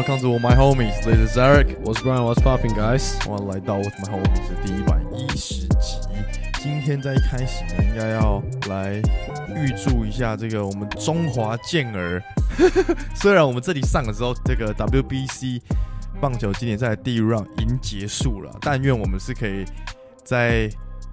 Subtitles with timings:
[0.00, 0.98] Welcome to my homies.
[1.04, 1.76] This is Eric.
[1.84, 3.22] 我是 Brian，我是 Popping Guys。
[3.28, 6.08] 欢迎来到 With My Homies 的第一百一十集。
[6.58, 8.94] 今天在一开始呢，应该要来
[9.54, 12.22] 预祝一下这个我们中华健儿。
[13.14, 15.60] 虽然我们这里上的时候，这个 WBC
[16.18, 19.66] 棒球今年赛第一 round 已经结束了，但愿我们是可以
[20.24, 20.70] 在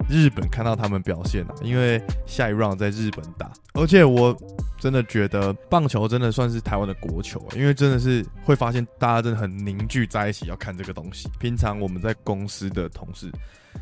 [0.08, 4.34] 日本看到他们表现的，因为下一 round 在日本打，而且我
[4.78, 11.28] 真的觉得棒球真的算是台湾的国球，因为真的是会发现大家真的很凝聚在一起要看这个东西。
[11.38, 13.30] 平常我们在公司的同事，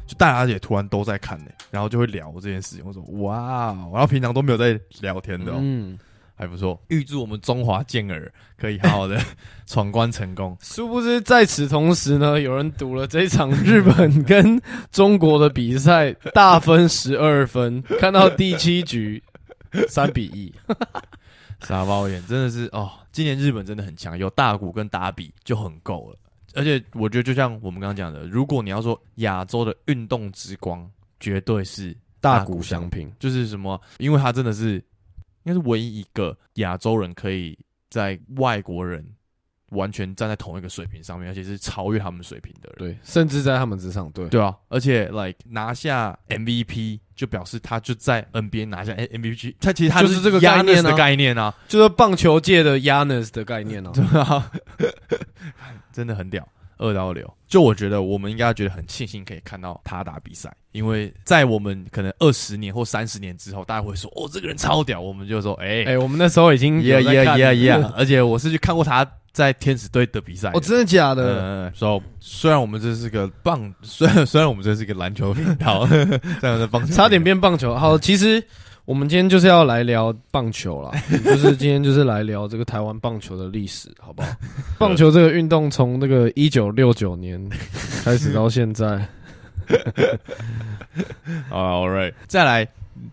[0.07, 2.85] 就大家也突然都在看呢、然后就会聊这件事情。
[2.85, 5.99] 我说哇哦，然后平常都没有在聊天的、哦，嗯，
[6.35, 6.81] 还不错。
[6.89, 9.21] 预祝我们中华健儿可以好好的
[9.67, 10.57] 闯关成功。
[10.63, 14.61] 殊不知在此同时呢，有人赌了这一场日本跟
[14.91, 19.23] 中国的比赛，大分十二分，看到第七局
[19.89, 20.53] 三比一。
[21.61, 26.19] 傻包眼真的是哦，今年日本真的很强，有大谷跟打比就很够了。
[26.55, 34.75] 而且我觉得就像我们刚刚讲的，如果你要说亚洲的运动之光，绝对是大谷翔平，就是什么，因为他真的是
[35.45, 39.07] 应该是唯一一个亚洲人可以在外国人
[39.71, 42.77] 完全站在同一个水平上面，而且是超越他们水平的人。
[42.79, 50.83] 对，甚至在他们之上，对，对啊，而且 like 拿下 MVP 就表示他就在 NBA 拿下 MVP，他其实他就是这个概念啊。
[50.91, 54.51] 的概念啊，就是棒球界的 Yanis 的概念啊、 对啊，
[55.93, 56.47] 真的很屌，
[56.79, 57.33] 二刀流。
[57.49, 70.57] 就我觉得我们应该觉得很庆幸可以看到他打比赛，因为在我们可能二十年或三十年之后，大家会说哦这个人超屌，我们就说哎哎、我们那时候已经耶耶有在看耶耶， 而且我是去看过他在天使队的比赛的。
[70.57, 71.43] 哦，真的假的？
[71.43, 75.87] 嗯，所以虽然我们这是个棒， 虽然虽然我们这是个篮球频道，
[76.41, 77.75] 这样的棒球差点变棒球。
[77.75, 78.43] 好，其实
[78.87, 80.91] 我们今天就是要来聊棒球啦，
[81.23, 84.29] 就是今天就是来聊这个台湾棒球的历史，好不好？
[84.81, 87.39] 棒球这个运动从那个一九六九年
[88.03, 89.07] 开始到现在，啊
[91.53, 92.67] ，All right，再来。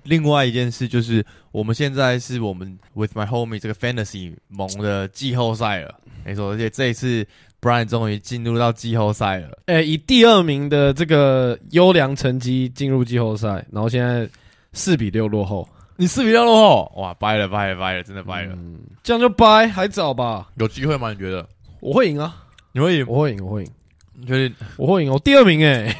[0.04, 5.96] 另外一件事就是，我们现在是我们 With My Homie 这个 Fantasy 盟的季后赛了，
[6.26, 7.26] 没错，而且这一次
[7.62, 9.58] Brian 终于进入到季后赛了。
[9.68, 14.28] 哎、以第二名的这个优良成绩进入季后赛，然后现在
[14.74, 20.50] 四比六落后，你四比六落后，哇，掰了掰了掰了，真的掰了，嗯，这样就掰，还早吧？
[20.58, 21.12] 有机会吗？
[21.12, 21.48] 你觉得？
[21.80, 23.06] 我会赢啊，你会赢？
[23.08, 23.72] 我会赢，我会赢。
[24.16, 24.56] 你确定？
[24.78, 25.96] 我会赢，我第二名哎、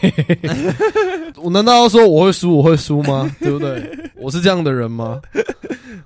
[1.42, 3.30] 我难道要说我会输，我会输吗？
[3.40, 4.10] 对不对？
[4.16, 5.22] 我是这样的人吗？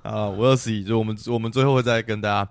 [0.02, 2.50] 啊，我要十一，就我们我们最后会再跟大家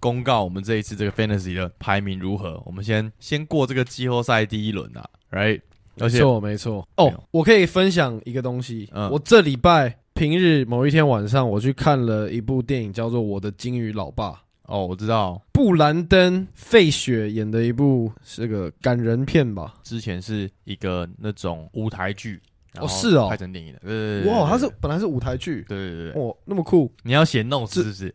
[0.00, 2.60] 公告我们这一次这个 Fantasy 的排名如何。
[2.66, 5.60] 我们先先过这个季后赛第一轮啊，Right？
[5.98, 6.88] 而且没错，没错。
[6.96, 8.88] 哦我可以分享一个东西。
[8.92, 14.30] 嗯我这礼拜平日某一天晚上，我去看了一部电影，叫做《我的金鱼老爸》，
[14.66, 19.74] 哦，我知道布兰登·费雪演的一部是个感人片吧。
[19.82, 22.40] 之前是一个那种舞台剧，
[22.78, 23.78] 哦是哦拍成电影的。
[23.80, 26.92] 对对对哇，它是本来是舞台剧，对对对对，哇，那么酷。
[27.02, 28.14] 你要写 notes 是不是？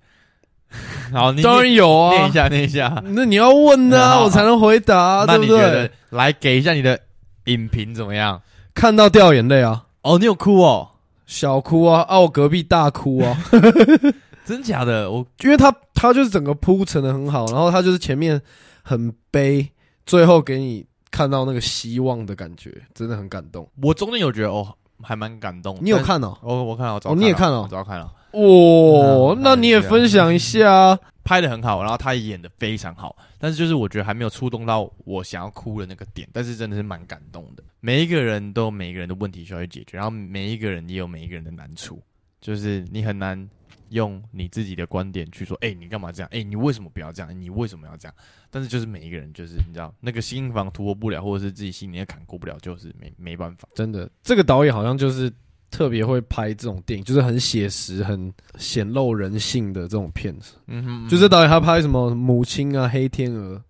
[1.14, 3.04] 好，你当然有啊，念一下，念一下。
[3.08, 5.92] 那你要问啊，好我才能回答，那对不对？
[6.12, 7.00] 来给一下你的
[7.46, 8.42] 影评怎么样？
[8.74, 10.90] 看到掉眼泪啊，哦，你有哭哦？
[11.26, 13.38] 小哭啊，啊，我隔壁大哭啊。
[14.46, 15.10] 真假的？
[15.10, 18.42] 我因为他他就是整个铺陈的很好，然后他就是前面
[18.82, 19.70] 很悲，
[20.06, 23.70] 最后给你看到那个希望的感觉，真的很感动。
[23.82, 25.78] 我中间有觉得哦，还蛮感动。
[25.82, 26.38] 你有看哦？
[26.42, 31.00] 哦，我看了，我早哦你也看了我早看了，哦，嗯那你也分享一下啊。
[31.24, 37.64] 拍的很好，然后他也演的非常好，但是就是我觉得还没有触动到我想要哭的那个点，但是真的是蛮感动的。
[37.80, 42.02] 每一个人都有每一个人的问题需要去解决，然后每一个人也有每一个人的难处，
[42.42, 43.48] 就是你很难
[43.92, 46.30] 用你自己的观点去说，哎、你干嘛这样？
[46.34, 47.40] 哎、你为什么不要这样？
[47.40, 48.16] 你为什么要这样？
[48.50, 53.68] 但是就是每一个人就是你知道那个心房突破不了，或者是自己心里的坎过不了，就是没没办法。
[53.76, 55.32] 真的，这个导演好像就是
[55.70, 60.56] 特别会拍这种电影，就是很写实、很显露人性的这种片子。
[60.68, 63.62] 嗯哼就是导演他拍什么母亲啊、黑天鹅，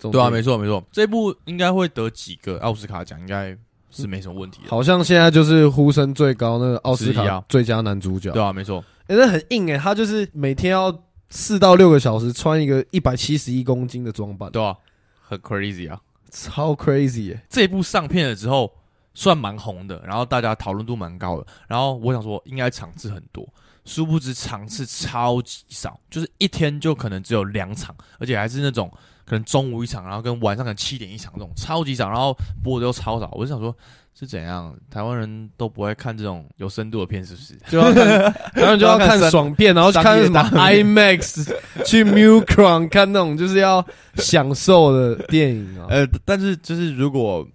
[0.00, 3.56] 对啊，没错没错，这部应该会得几个奥斯卡奖，应该
[3.90, 4.68] 是没什么问题的。
[4.68, 8.30] 好像现在就是呼声最高那个奥斯卡啊最佳男主角。
[8.32, 8.84] 对啊，没错。
[9.12, 14.74] 哎、那很硬哎、他就是每天要四到六个小时穿一个一百七十一公斤的装扮，对啊，
[15.20, 16.00] 很 crazy 啊！
[16.30, 18.72] 超 crazy 哎、这一部上片了之后，
[19.12, 21.46] 算蛮红的，然后大家讨论度蛮高的。
[21.68, 23.46] 然后我想说，应该场次很多，
[23.84, 28.90] 殊不知场次超级少，就是一天就可能只有两场，而且还是那种
[29.26, 33.76] 可能中午一场，然后跟晚上可能七点一场这种超级少，然后播的又超少，我就想说
[34.14, 37.56] 是怎样，台湾人都不会看这种有深度的片，是不是？
[37.68, 41.52] 就要看，当然就要看爽片，然后去看 什么 IMAX，
[41.84, 43.84] 去 Mucron 看那种就是要
[44.16, 45.86] 享受的电影啊。
[45.90, 47.46] 呃，但是就是如果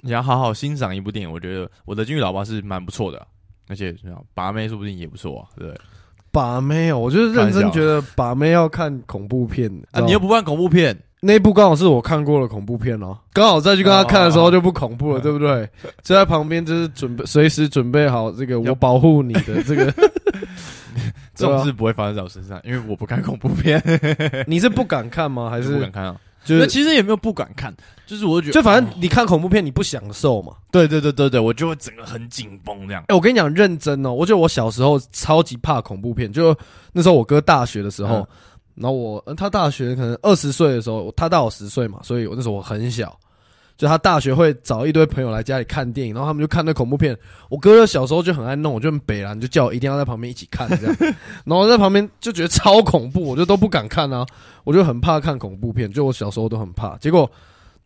[0.00, 3.26] 你要好好欣赏一部电影，我觉得《我的金鱼老爸》是蛮不错的，
[3.68, 3.94] 而且
[4.34, 5.74] 把妹说不定也不错啊，对？
[6.30, 15.66] 把妹哦，我就是认真觉得把妹要看恐怖片啊，你又不看恐怖片，那一部刚好是我看过的恐怖片哦，刚好再去跟他看的时候就不恐怖了，对不对？
[16.02, 19.92] 就在旁边就是准备随时准备好这个我保护你的这个，
[21.34, 23.82] 这种事不会发生在我身上，因为我不看恐怖片。
[24.46, 25.48] 你是不敢看吗？
[25.48, 26.16] 还是不敢看啊？
[26.44, 27.74] 就是其实也没有不敢看，
[28.06, 30.52] 就是我觉得就反正你看恐怖片你不享受嘛。
[30.70, 33.02] 对对对对对，我就会整个很紧绷这样。
[33.08, 36.54] 哎，我跟你讲认真哦，我觉得我小时候超级怕恐怖片，就
[36.92, 38.28] 那时候我哥大学的时候，
[38.74, 43.18] 然后我他大学可能二十岁的时候，他大我十岁嘛，所以我那时候我很小。
[43.76, 47.18] 就他大学会找一堆朋友来家里看电影，然后他们就看那恐怖片。
[47.48, 50.96] 我哥小时候就很爱弄，我就很北蓝，就叫我一定要在旁边一起看这样。
[51.44, 54.24] 然后在旁边就觉得超恐怖，我就都不敢看啊，
[54.62, 55.92] 我就很怕看恐怖片。
[55.92, 57.28] 就我小时候都很怕，结果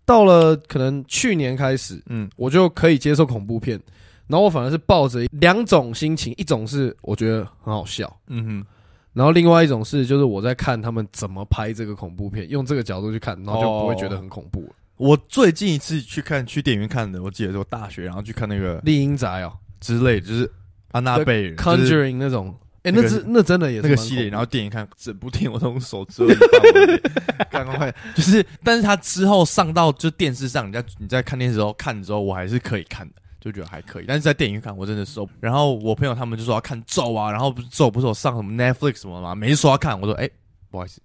[0.04, 3.80] 到了可能去年开始，嗯，我就可以接受恐怖片。
[4.26, 8.66] 然后我反而是抱着两种心情，一种是我觉得很好笑，嗯哼，
[9.18, 14.68] 然后另外一种是就是我在看他们怎么拍这个恐怖片，用这个角度去看，然后就不会觉得很恐怖了。
[14.96, 20.48] 我最近一次去看去电影院看的，我记得是我大学，然后去看那个《丽英宅》哦之类，就是
[20.92, 22.56] 安娜贝尔、Conjuring 那种。
[22.84, 26.24] 哎，那是那真的也是那个系列，然后电影看整部电影我都用手遮。
[27.50, 34.04] 赶 快，就是，但是他之后上到就电视上，你在你在看电视时候看的时候，我还是可以看的，就觉得还可以。
[34.06, 35.28] 但是在电影院看，我真的受。
[35.40, 40.28] 然后我朋友他们就说要看咒啊，然后不是咒不是我上什么 Netflix 什么嘛，每次说要看，我说哎，
[40.70, 41.00] 不好意思，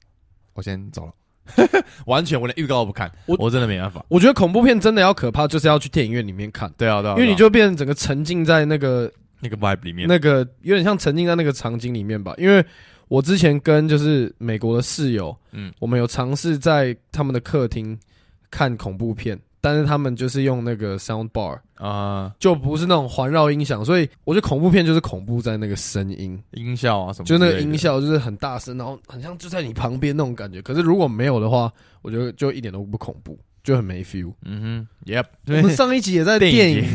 [0.53, 1.13] 我先走了。
[2.07, 4.05] 完全，我连预告都不看，我我真的没办法。
[4.07, 6.71] 我觉得恐怖片真的要可怕，就是要去电影院里面看。
[6.77, 12.33] 对啊，对啊，因为你就变成整个沉浸在那个那个 vibe 里面，那个有点像沉浸在那个场景里面吧。
[12.37, 12.65] 因为
[13.09, 17.99] 我之前跟就是美国的室友，嗯，我们有尝试在他们的客厅
[18.49, 19.37] 看恐怖片。
[19.65, 30.61] 但是他们就是用那个 sound bar 啊，就不是那种环绕音响，所以我觉得恐怖片就是恐怖在那个声音、音效啊什么，就那个音效就是很大声，然后很像就在你旁边那种感觉。
[30.61, 31.69] 可是如果没有的话，
[32.01, 34.31] 我觉得就一点都不恐怖，就很没 feel。
[34.43, 36.85] 嗯哼，Yep，我们上一集也在电影，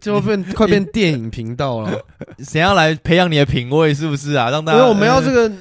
[0.00, 1.96] 就变快变电影频道了。
[2.42, 3.94] 谁要来培养你的品味？
[3.94, 4.50] 是不是啊？
[4.50, 5.54] 让大家，因为我们要这个。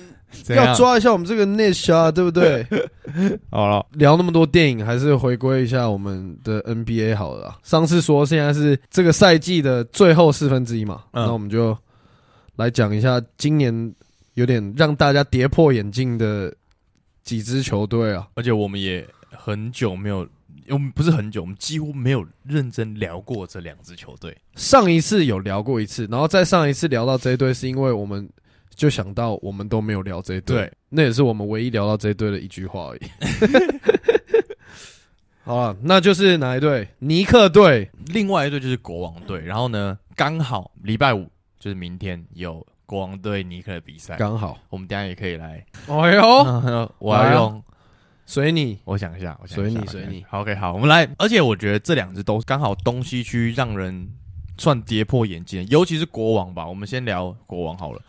[0.50, 2.66] 要抓一下我们这个 niche 啊， 对不对？
[3.50, 7.58] 好了，聊那么多电影，还是回归一下我们的 NBA 好了。
[7.64, 11.78] 上次说现在是这个赛季的最后四分之一嘛，那我们就
[12.56, 13.94] 来讲一下今年
[14.36, 16.54] 有点让大家跌破眼镜的
[17.24, 18.28] 几支球队啊。
[18.36, 20.28] 而且我们也很久没有，
[20.70, 24.36] 我们不是很久，我们几乎没有认真聊过这两支球队。
[24.56, 28.30] 上一次有聊过一次，然后再上一次聊到这一队，是因为我们。
[28.76, 33.02] 就想到我们都没有聊这一对，那也是我们唯一聊到这一对的一句话而已。
[35.44, 36.88] 好了，那就是哪一队？
[37.00, 37.90] 尼克队。
[38.08, 39.40] 另外一队就是国王队。
[39.42, 41.28] 然后呢，刚好礼拜五
[41.60, 45.66] 就是明天有国王队尼克的比赛，刚好我们等下也可以来。
[45.88, 46.22] 哎呦，
[47.00, 47.64] 我要用
[48.26, 50.24] 随你，我想一下，随你随你。
[50.30, 51.10] OK，好，我们来。
[51.18, 54.08] 而且我觉得这两支都刚好东西区让人
[54.58, 56.68] 算跌破眼镜，尤其是国王吧。
[56.68, 58.02] 我们先聊国王好了。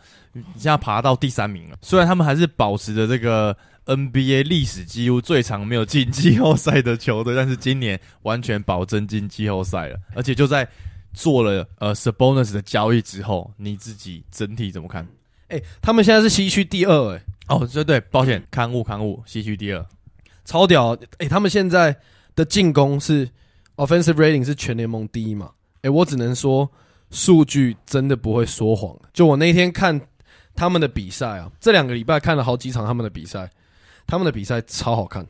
[0.55, 10.67] 现在爬到第三名了，虽然他们还是保持着这个 NBA 历史几乎最长没有进季后赛的球队，但是今年完全保证进季后赛了，而且就在
[11.13, 15.07] 做了呃 Sabonis 的交易之后，你自己整体怎么看？
[15.49, 19.85] 哎，他们现在是西区第二，哎，哦，对对，抱歉，刊物刊物，西区第二，
[20.45, 21.95] 超屌，哎，他们现在
[22.35, 23.29] 的进攻是
[23.75, 25.51] offensive rating 是全联盟第一嘛？
[25.83, 26.67] 哎，我只能说
[27.11, 30.01] 数据真的不会说谎，就我那天看。
[30.55, 33.49] 他们的比赛啊，这两个礼拜看了好几场他们的比赛，
[34.05, 35.25] 他们的比赛超好看，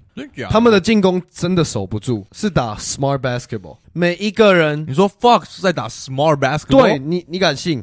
[0.49, 7.81] 他们的进攻真的守不住，是打 smart basketball，每一个人，你说 Fox 在打 smart basketball，对你，你敢信？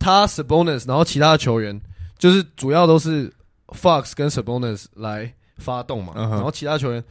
[0.00, 1.80] 他 Sabonis，然后其他的球员
[2.18, 3.32] 就是主要都是
[3.68, 7.04] Fox 跟 Sabonis 来发动嘛，然后其他球员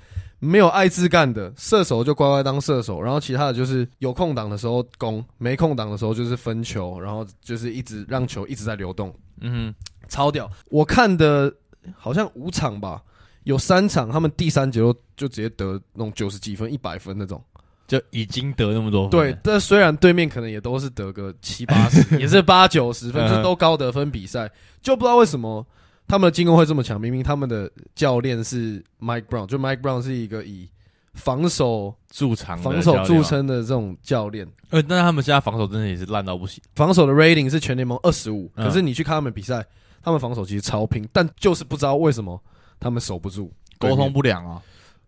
[0.44, 9.14] 没有爱自干的，射手就乖乖当射手，然后其他的就是有空档的时候攻，没空档的时候就是分球，然后就是一直让球一直在流动。
[9.40, 9.72] 嗯，
[10.10, 10.50] 超屌！
[10.70, 11.54] 我看的
[11.96, 13.04] 好像五场吧，
[13.44, 17.40] 有三场他们第三节就就直接得那种九十几分、一百分那种，
[17.88, 19.12] 就已经得那么多分。
[19.12, 25.64] 对，但虽然对面可能也都是得个七八十， 也是八九十分，就都高得分比赛，就不知道为什么
[26.12, 27.00] 他们的进攻会这么强？
[27.00, 30.70] 明明他们的教练是 Mike Brown，就 Mike Brown 是一个以
[31.14, 34.46] 防守驻场防守著称的这种教练。
[34.72, 36.62] 呃，但是他们现在防守真的也是烂到不行。
[36.76, 39.66] 防守的 rating 是全联盟二十五，嗯可是你去看他们比赛，
[40.04, 42.38] 他们防守其实超拼，但就是不知道为什么
[42.78, 43.50] 他们守不住，
[43.80, 44.62] 沟通不不良啊。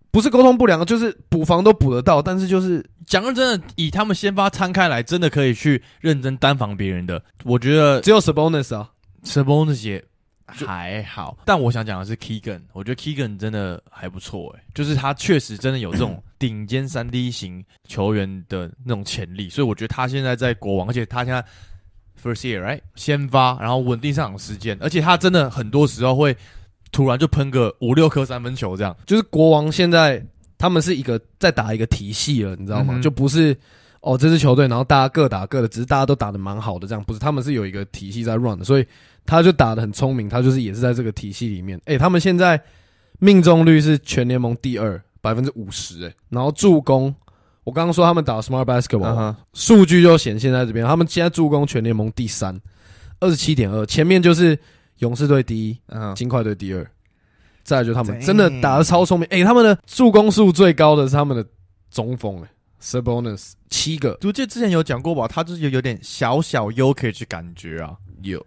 [0.09, 7.21] 不是沟通不良，就是补防都补得到，但是就是讲认真的，以他们先发摊开来，真的可以去认真单防别人的。
[7.43, 8.89] 我觉得只有 Sabonis 啊
[9.25, 10.01] ，Sabonis 也
[10.45, 21.43] 还好，但我想讲的是 Keegan，我觉得 Keegan 真的还不错诶，就是他确实真的有这种 顶尖三 D 型球员的那种潜力，所以我觉得他现在在国王，而且他现在
[22.21, 26.35] first year right 先发，然后稳定上场时间，而且他真的很多时候会
[26.91, 28.95] 突然就喷个五六颗三分球这样。
[29.05, 30.23] 就是国王现在
[30.57, 32.95] 他们是一个在打一个体系了，你知道吗？
[32.97, 33.57] 嗯就不是
[34.01, 37.19] 哦这支球队，然后大家各打各的，只是大家都打的蛮好的，这样不是？
[37.19, 38.85] 他们是有一个体系在 run 的，所以
[39.25, 41.79] 他就打的很聪明，他就是也是在这个体系里面。
[41.85, 42.61] 诶、他们现在
[43.19, 47.13] 命中率是全联盟第二，百分之五十，诶，然后助攻。
[47.63, 50.85] 我刚刚说他们打 smart basketball，、数据就显现在这边。
[50.85, 52.59] 他们现在助攻全联盟第三，
[53.21, 54.59] 二十七点二，前面就是
[54.97, 56.85] 勇士队第一，嗯，金块队第二，
[57.63, 59.25] 再来就是他们真的打的超聪明。
[59.29, 61.45] 诶、他们的助攻数最高的是他们的
[61.89, 62.47] 中锋、诶
[62.83, 67.95] Sabonis 七个，我记得之前有讲过吧，他就是有有点小小 u k 去感觉啊。
[68.21, 68.39] 有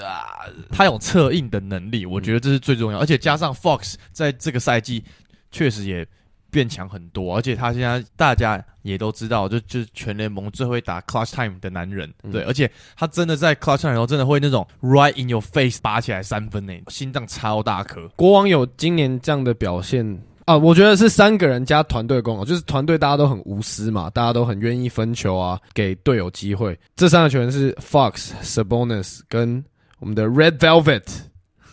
[0.00, 0.24] 呀，
[0.70, 5.04] 他有策应的能力，我觉得这是最重要，而且加上 Fox 在这个赛季
[5.50, 6.06] 确实也
[6.50, 12.30] 变强很多，而且他现在大家也都知道，就就是全联盟最会打 clutch time 的男人，嗯。
[12.30, 26.78] 对，而且他真的在 clutch time 的时候真的会那种 right in your face 拔起来三分呢，心脏超大颗，国王有今年这样的表现啊，我觉得是三个人加团队功劳，就是团队大家都很无私嘛，大家都很愿意分球啊，给队友机会。
[26.94, 29.62] 这三个球员是 Fox、Sabonis 跟
[29.98, 31.02] 我们的 Red Velvet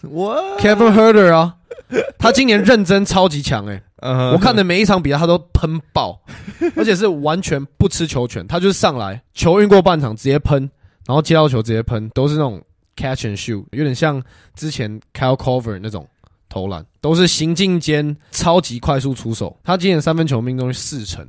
[0.01, 1.55] 我 Kevin Herder 啊，
[2.17, 6.19] 他今年认真超级强诶、我我看的每一场比赛他都喷爆，
[6.75, 10.67] 而且是完全不吃球权，他就是上来球运过半场直接喷，
[11.05, 12.59] 然后接到球直接喷，都是那种
[12.95, 14.19] catch and shoot，有点像
[14.55, 16.07] 之前 Kyle Cover 那种
[16.53, 19.57] 投篮，都是行进间超级快速出手。
[19.63, 21.27] 他今年三分球命中率四成，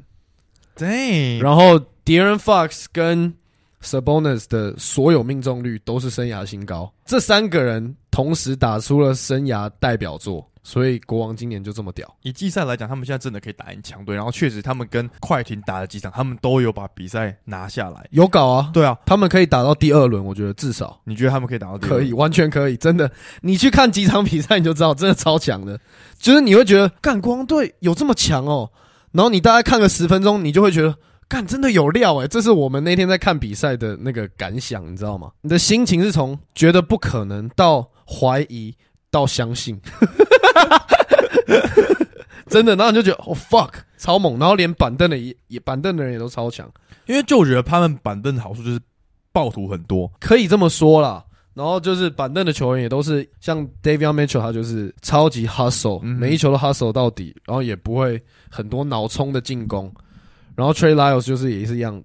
[0.76, 3.33] 对，然后 De'Aaron Fox 跟
[3.83, 12.12] Sabonis 的所有命中率都是生涯新高，这三个人同时打出了生涯代表作，所以国王今年就这么屌。
[12.23, 18.04] 以季赛来讲，他们现在真的可以打赢强队，然后确实他们跟快艇打了几场，他们都有把比赛拿下来。
[18.11, 23.09] 有搞啊，对啊，他们可以打到第二轮，我觉得至少你觉得他们可以打到第二可以，完全可以，真的。
[23.42, 25.78] 你去看几场比赛，你就知道，真的超强的。
[26.18, 28.71] 就是你会觉得，干国王队有这么强哦，
[29.12, 30.97] 然后你大概看个十分钟，你就会觉得，
[31.28, 32.26] 干真的有料诶。
[32.26, 35.30] 这是我们那天在看比赛的那个感想，你知道吗？
[35.42, 38.75] 你的心情是从觉得不可能到怀疑
[39.14, 39.80] 到相信，
[42.50, 46.68] 真的，然后你就觉得哦 fuck 超猛，然后连板凳的也也板凳的人也都超强。
[47.06, 48.80] 因为就我觉得他们板凳的好处就是
[49.30, 51.25] 暴徒很多，可以这么说啦。
[51.54, 59.94] 然后就是板凳的球员也都是像 Davion Mitchell，他就是超级 hustle，、嗯每一球都 hustle 到底，然后也不会很多脑冲的进攻。
[60.56, 62.02] 然后 Trey Lyles 就是也是一样，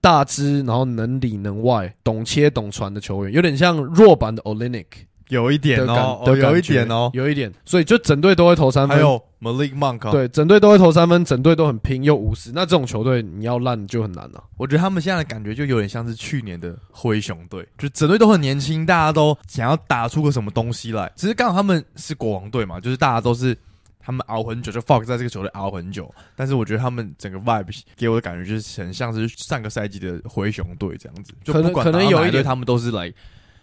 [0.00, 4.86] 大只，然后能里能外，懂切懂传的球员，有点像弱版的 Olenek
[5.32, 7.50] 有一点、哦，有一点哦，有一点。
[7.64, 12.52] 所以就整队都会投三分，还有 Malik Monk，、啊，，对，整队都会投三分，整队都很拼又无私。
[12.54, 21.10] 那这种球队你要烂就很难了、我觉得他们现在的感觉就有点像是去年的灰熊队，就整队都很年轻，大家都想要打出个什么东西来。
[21.16, 23.56] 只是刚好他们是国王队嘛，就是大家都是
[24.04, 26.12] 他们熬很久，就 Fox 在这个球队熬很久。
[26.36, 33.12] 但是我觉得他们整个 vibe 给我的感觉就是很像是上个赛季的灰熊队这样子，就可能不管可能有一点他们都是来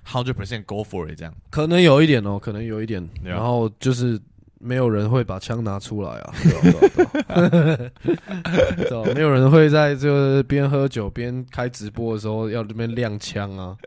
[0.09, 1.33] hundred percent go for it 这样。
[1.49, 3.07] 可能有一点哦，可能有一点。
[3.23, 4.19] 然后就是
[4.59, 6.33] 没有人会把枪拿出来啊，
[9.15, 13.77] 没有人会在这个边喝酒边开直播的时候要这边亮枪啊，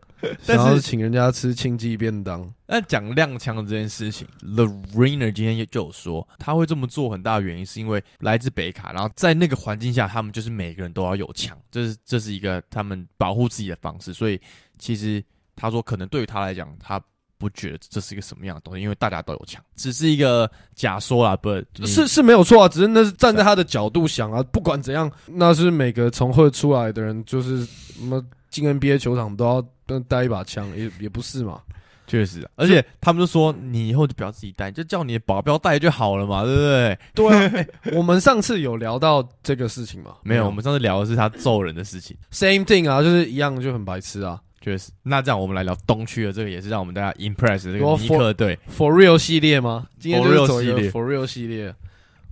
[0.46, 2.50] 但是然后请人家吃庆记便当。
[2.66, 4.64] 那讲亮枪的这件事情，The
[4.94, 14.14] Rainer 今天就有说，他会这么做很大的原因是因为来自北卡，然后在那个环境下，他们就是每个人都要有枪，这是这是一个他们保护自己的方式。
[14.14, 14.40] 所以
[14.78, 15.22] 其实
[15.56, 17.00] 他说，可能对于他来讲，他
[17.38, 21.50] 不觉得这是一个什么样的东西，因为大家都有枪，只是一个假说啦，不
[21.86, 31.60] 是是没有错啊，只是那是站在他的角度想啊，不管怎样，那是每个从会出来的人，就是什么进 NBA 球场都要都带一把枪，也也不是嘛。
[32.04, 36.98] 确实，而且他们就说，你以后就不要自己带，就叫你的保镖带就好了嘛，对不对？
[37.14, 40.16] 对啊，欸 我们上次有聊到这个事情吗？
[40.22, 42.14] 没有，我们上次聊的是他揍人的事情。
[42.30, 44.38] same thing 啊，就是一样就很白痴啊。
[44.62, 44.90] 确实。
[45.02, 48.58] 那这样我们来聊东区的这个，也是让我们大家 impress 的这个我尼克队。
[48.74, 49.88] For Real 系列吗？
[50.00, 51.74] 今天就是走 For Real 系列。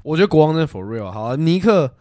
[0.03, 1.37] 我觉得国王真的 For Real 好、啊。
[1.37, 1.93] 尼克，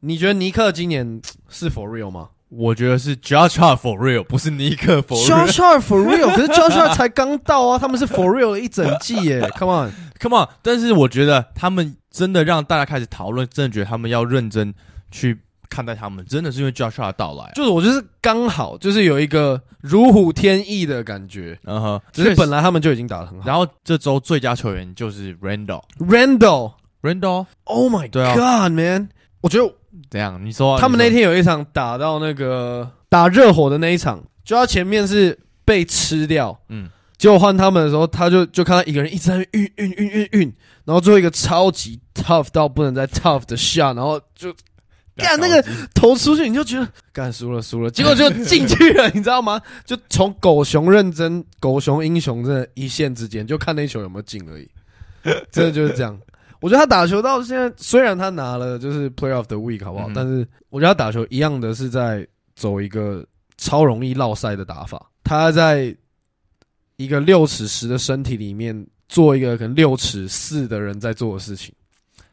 [0.00, 5.26] 你觉得尼克今年是 For Real 吗我觉得是 Josh Hart for real，不是尼克 for real。
[5.26, 9.92] ？Josh Hart For Real，可是 Josh Hart 才刚到啊， 他们是 For Real 了一整季耶，Come on。
[10.18, 10.48] Come on！
[10.62, 14.74] 但是我觉得他们真的让大家开始讨论，真的觉得他们要认真
[15.10, 17.52] 去看待他们，真的是因为 Josh Hart 的到来。
[17.54, 23.46] 就是我就是刚好就是有一个如虎添翼的感觉，嗯哼，只是本来他们就已经打得很好。
[23.46, 25.82] 然后这周最佳球员就是 Randall。
[25.98, 26.72] Randall。
[27.00, 29.08] Randall Oh my 对啊 God, man！
[29.40, 29.72] 我觉得
[30.10, 30.44] 怎样？
[30.44, 40.52] 你说啊他们那天有一场打到那个打热火的那一场，就他前面是被吃掉，嗯，结果换他们的时候，他就就看到一个人一直在运运运运运，
[40.84, 44.52] 然后最后一个超级 tough 到不能再 tough 的 shot，然后就
[45.18, 45.62] 干那个
[45.94, 49.60] 投出去，你就觉得干输了输了，结果就进去了，你知道吗？
[49.84, 54.68] 就从狗熊认真、狗熊英雄真的一线之间，就看那球有没有进而已，
[55.50, 56.18] 真的就是这样。
[56.60, 60.08] 我觉得他打球到现在，虽然他拿了就是 Player of the Week 好不好？
[60.08, 63.24] 嗯但是我觉得他打球一样的是在走一个
[63.56, 65.04] 超容易落赛的打法。
[65.22, 65.94] 他在
[66.96, 71.72] 一个六尺十的身体里面做一个可能六尺四的人在做的事情。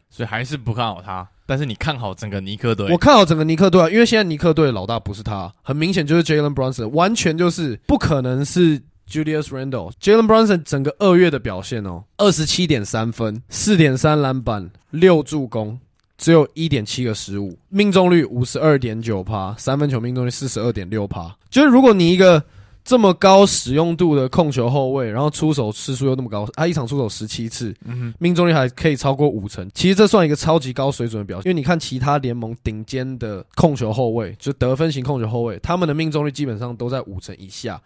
[0.10, 1.27] 所以还是不看好他。
[1.45, 9.91] 但是你看好整个尼克队，我看好整个尼克队啊，因为现在尼克队的老大不是他，很明显就是 Jalen Brunson，完全就是不可能是 Julius Randle。
[10.01, 15.79] Jalen Brunson 整个二月的表现哦，二十七点三分，四点三篮板，六助攻，
[16.17, 21.35] 只有一点七个失误，命中率五十二点九趴，三分球命中率四十二点六趴。
[21.49, 22.43] 就是如果你一个
[22.86, 31.50] 这么高使用度的控球后卫，然后出手次数又那么高，他一场出手十七次，嗯，命中率还可以超过五成，其实这算一个超级高水准的表现。
[31.50, 37.82] 因为你看其他联盟顶尖的控球后卫，就得分型控球后卫，他们的命中率基本上都在五成以下，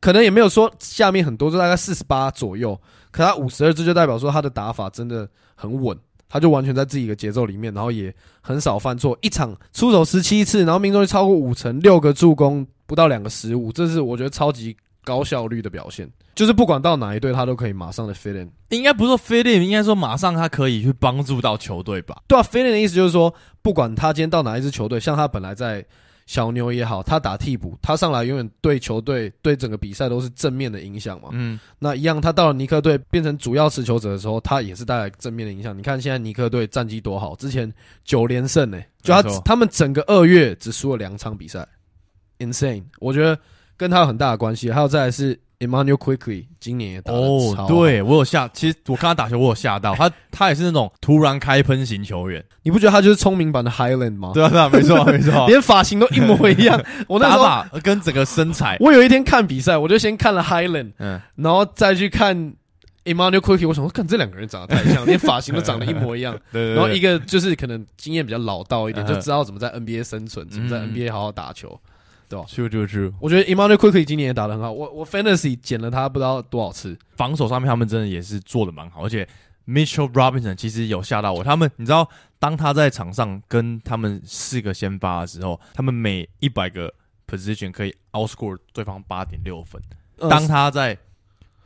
[0.00, 2.76] 可能也没有说下面很多，就大概四十八左右。
[3.12, 5.96] 可他五十二，这就代表说他的打法真的很稳，
[6.28, 16.10] 他就完全在自己的节奏里面，然后也很少犯错，一场出手十七次，然后命中率超过五成，六个助攻，不到两个失误，这是我觉得超级高效率的表现。
[16.34, 18.50] 就是不管到哪一队，他都可以马上的 fit in。
[18.70, 22.20] 应该不是说 fit in，应该说马上他可以去帮助到球队吧？
[22.26, 25.84] 对啊 f i n 的意思就是说，不管他今天到哪一支球队，像他本来在
[26.26, 31.28] 小牛也好，他打替补，他上来永远对球队、对整个比赛都是正面的影响嘛。
[31.30, 35.76] 嗯，那一样，他到了尼克队变成主要持球者的时候，他也是带来正面的影响。
[35.76, 37.72] 你看现在尼克队战绩多好，之前
[38.04, 41.66] 九连胜呢、就他他们整个二月只输了两场比赛
[42.40, 42.82] ，insane。
[42.98, 43.38] 我觉得
[43.76, 44.72] 跟他有很大的关系。
[44.72, 52.44] 还有再来是 Emmanuel Quickly，今年也打得哦超，好，对我有吓，其实我看他打球，我有吓到他，他也是那种突然开喷型球员。
[52.62, 54.32] 你不觉得他就是聪明版的 Highland 吗？
[54.34, 55.46] 对啊，对啊，没错，没错。
[55.46, 56.82] 连发型都一模一样。
[57.08, 62.54] 我那时打候法跟整个身材，我有一天看比赛，我就先看了 Highland，嗯，然后再去看
[63.04, 63.68] Emmanuel Quickly。
[63.68, 66.34] 我想说，看这两个人长得太像， 连发型都长得一模一样。
[66.52, 66.74] 对对对。
[66.74, 71.78] 然后一个就是可能经验比较老道一点，嗯就知道怎么在 NBA 生存，怎么在嗯 NBA 好好打球。
[72.46, 76.96] 就就就我觉得 Emmanuel Quickly 今年也打得很好，我我 Fantasy 捡了他不知道多少次。
[77.16, 79.26] 防守上面他们真的也是做的蛮好，而且
[79.66, 81.44] Mitchell Robinson 其实有吓到我。
[81.44, 86.92] 他们你知道，当他在场上跟他们四个先发的时候，他们每一百个
[87.28, 89.80] position 可以 outscore 对方八点六分。
[90.18, 90.96] 呃当他在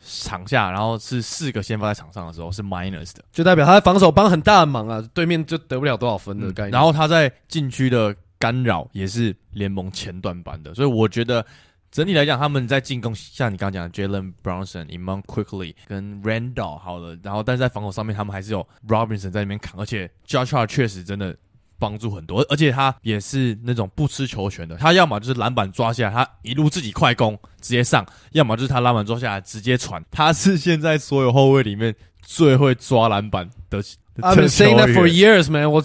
[0.06, 6.70] 场下，然后是四个先发在场上的时候是 minus 的，就代表他在防守帮很大的忙啊，对面就得不了多少分的概念。
[6.70, 11.46] 嗯然后他在禁区的干扰也是联盟前段班的，所以我觉得
[11.90, 21.34] 整体来讲，他们在进攻，像你刚刚讲的 Jalen Brunson、Iman Quickly 跟 Randall 好了，然后但是在防守上面，他们还是有 Robinson 在那边扛，而且 Joshua 确实真的。
[21.76, 30.02] 帮助很多，而且他也是那种不吃球权的，他要么就是篮板抓下来，他一路自己快攻直接上；要么就是他篮板抓下来直接传。
[30.10, 33.82] 他是现在所有后卫里面最会抓篮板的。
[34.20, 35.84] I've been saying that for years, man 我。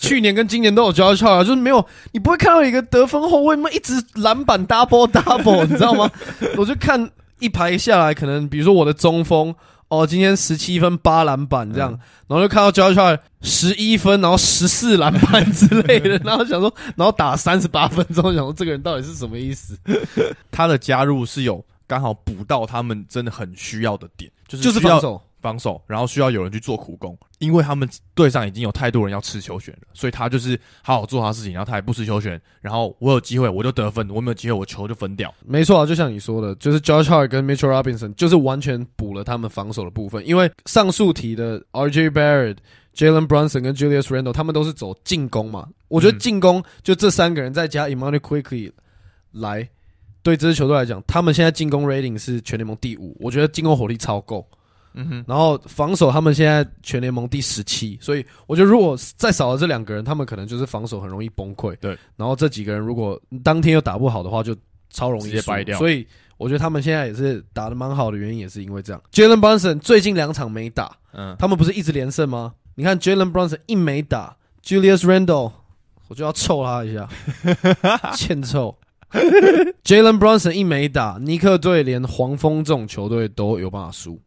[0.00, 1.82] 去年跟今年都有交叉啊，就是没有，
[2.12, 6.10] 你不会看到一个得分后卫嘛一直篮板 double double， 你知道吗？
[6.58, 9.54] 我就看一排下来，可能比如说我的中锋
[9.88, 19.74] 哦，今天十七分八篮板这样，嗯然后就看到交叉十一分，然后十四篮板之类的，然后想说， 然后打三十八分钟，想说这个人到底是什么意思？
[20.50, 35.32] 他的加入是有刚好补到他们真的很需要的点，就是防守，防守，然后需要有人去做苦工，因为他们队上已经有太多人要吃球权了，所以他就是好好做他事情，然后他也不吃球权，然后我有机会我就得分，我没有机会我球就分掉。
[35.44, 42.56] 没错啊，就像你说的，就是 Josh Hart 跟 Mitchell Robinson 就是完全补了他们防守的部分，因为上述提的 RJ Barrett、
[42.94, 48.72] Jalen Brunson 跟 Julius Randle 他们都是走进攻嘛，我觉得嗯进攻就这三个人再加 Emmanuel Quickly
[49.32, 49.68] 来，
[50.22, 54.48] 对这支球队来讲，他们现在进攻 rating 是全联盟第五，我觉得进攻火力超够。
[54.94, 61.76] 嗯哼，然后防守他们现在全联盟第十七，所以我觉得如果再少了这两个人，他们可能就是防守很容易崩溃。
[61.76, 64.56] 对，然后这几个人如果当天又打不好的话，就
[64.90, 69.02] 超容易输直接掰掉所以我觉得他们现在也是打的蛮好的原因，也是因为这样。
[69.12, 72.54] Jalen Brunson 最近两场没打，嗯，他们不是一直连胜吗？
[72.76, 75.52] 你看 Jalen Brunson 一没打，Julius Randle
[76.08, 77.08] 我就要臭他一下，
[78.14, 78.76] 欠臭。
[79.84, 84.20] Jalen Brunson 一没打，尼克队连黄蜂这种球队都有办法输。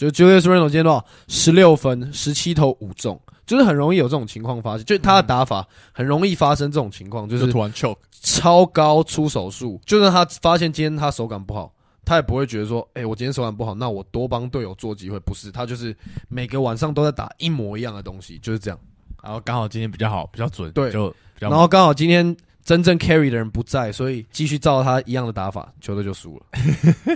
[0.00, 1.04] 就 Julius Randle 今天多少？
[1.28, 4.84] 十六分，十七投五中，就是很容易有这种情况发生。
[4.86, 9.78] 就是他的打法很容易发生这种情况，就就是突然 choke，超高出手数。
[9.84, 11.70] 就算他发现今天他手感不好，
[12.02, 15.20] 他也不会觉得说，哎、我今天手感不好，那我多帮队友做机会。
[15.20, 15.94] 不是，他就是
[16.30, 18.80] 每个晚上都在打一模一样的东西，就是这样。
[19.22, 22.34] 然后刚好今天比较好，比较准，对就然后刚好今天
[22.64, 26.46] 真正 carry 的人不在，所以继续照他一样的打法，球队就输了。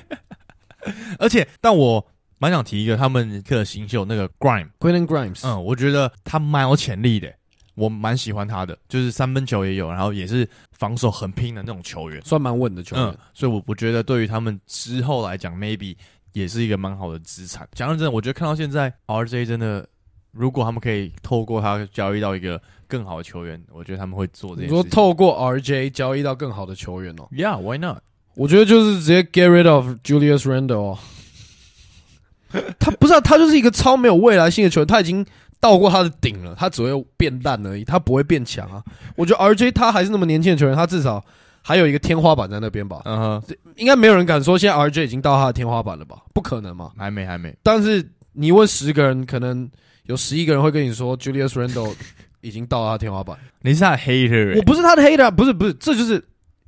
[1.19, 2.07] 而且，但我
[2.45, 7.33] 蛮想提一个他们的新秀那个 Grime，Quentin Grimes，嗯，我觉得他蛮有潜力的，
[7.75, 13.07] 我蛮喜欢他的，就是三分球也有，然后也是防守很拼的那种球员，算蛮稳的球员。
[13.07, 15.97] 嗯，所以我我觉得对于他们之后来讲，maybe
[16.35, 17.67] 也是一个蛮好的资产。
[17.73, 19.89] 讲认真的，我觉得看到现在 RJ 真的，
[20.33, 24.91] 如果他们可以透过他交易到一个更好的球员，我觉得他们会做这你说件事情。
[24.91, 28.03] 透过 RJ 交易到更好的球员哦，Yeah，why not？
[28.35, 30.99] 我觉得就是直接 get rid of Julius Randle 哦。
[32.79, 35.25] 他不是啊，他就是一个超没有未来性的球员，他已经
[35.61, 38.83] 到过他的顶了，他只会变烂而已，他不会变强啊。
[39.17, 41.25] 我觉得 RJ 他还是那么年轻的球员，他至少
[41.63, 43.03] 还有一个天花板在那边吧。
[43.05, 43.43] 嗯哼，
[43.77, 46.19] 应该没有人敢说现在 RJ 已经到他的天花板了吧？
[46.35, 46.91] 不可能嘛。
[46.97, 47.55] 还没还没。
[47.63, 49.69] 但是你问十个人，可能
[50.05, 51.95] 有十一个人会跟你说 Julius Randle
[52.43, 53.37] 已经到他的天花板。
[53.63, 56.23] 你是他的 hater，欸我不是他的 hater，不是不是，这就是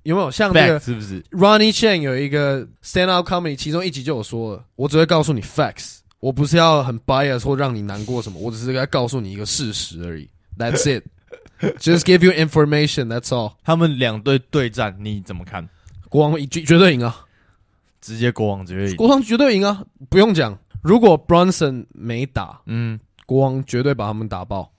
[0.07, 10.29] 有没有像那个是不是？Ronnie Chang 有一个 stand up comedy，其中一集就有说了，我只会告诉你 facts，我不是要很 bias 或让你难过什么，我只是该告诉你一个事实而已。
[10.57, 11.05] That's it.
[11.81, 13.09] Just give you information.
[13.09, 13.55] That's all.
[13.65, 15.69] 他们两队对战，你怎么看？
[16.09, 17.25] 国王绝绝对赢啊！
[18.01, 18.97] 直接国王绝对赢。
[18.97, 19.85] 国王绝对赢啊！
[20.09, 24.71] 不用讲，如果 Bronson 没打，嗯，国王绝对把他们打爆。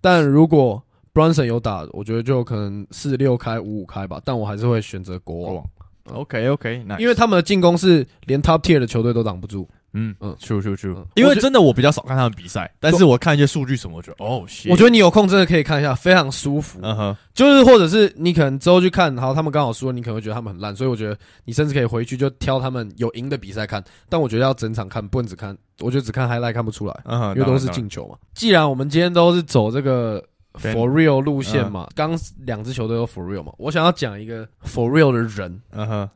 [0.00, 0.82] 但如果
[1.14, 4.20] Brunson 有打，我觉得就可能四六开五五开吧。
[4.24, 5.64] 但我还是会选择国王。
[6.12, 9.68] OK OK，那因为他们的进攻是连 top tier 的球队都挡不住。
[9.94, 16.78] 嗯嗯嗯，true true true，嗯因为真的我比较少看他们比赛，但是我看一些数据什么，我觉得哦，我觉得你有空真的可以看一下，非常舒服。
[16.82, 23.84] 嗯哼，就是或者是你可能之后去看，好，他们刚好输了，你可能会觉得他们很烂，所以我觉得你甚至可以回去就挑他们有赢的比赛看。
[24.08, 28.16] 但我觉得要整场看，不能只看，我觉得只看 highlight 看不出来，嗯哼，因为都是进球嘛。
[28.32, 36.10] 既然我们今天都是走这个 for real 路线嘛，刚两支球队都 for real 嘛，我想要讲一个 for real 的人，嗯哼，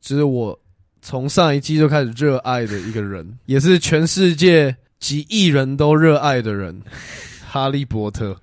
[0.00, 0.58] 就是我
[1.02, 6.80] 从上一季就开始热爱的一个人， 也是全世界几亿人都热爱的人——
[7.46, 8.36] 哈利波特。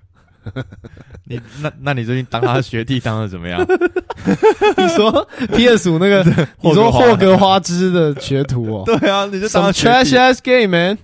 [1.24, 3.60] 你那那你最近当他的学弟当的怎么样？
[4.76, 6.24] 你说 PS 五那个，
[6.60, 8.82] 你说霍格华兹的学徒哦？
[8.84, 10.98] 对啊，你就当 trash 弟 ass game, man.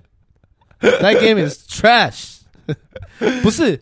[0.80, 2.38] That game is trash.
[3.42, 3.80] 不是，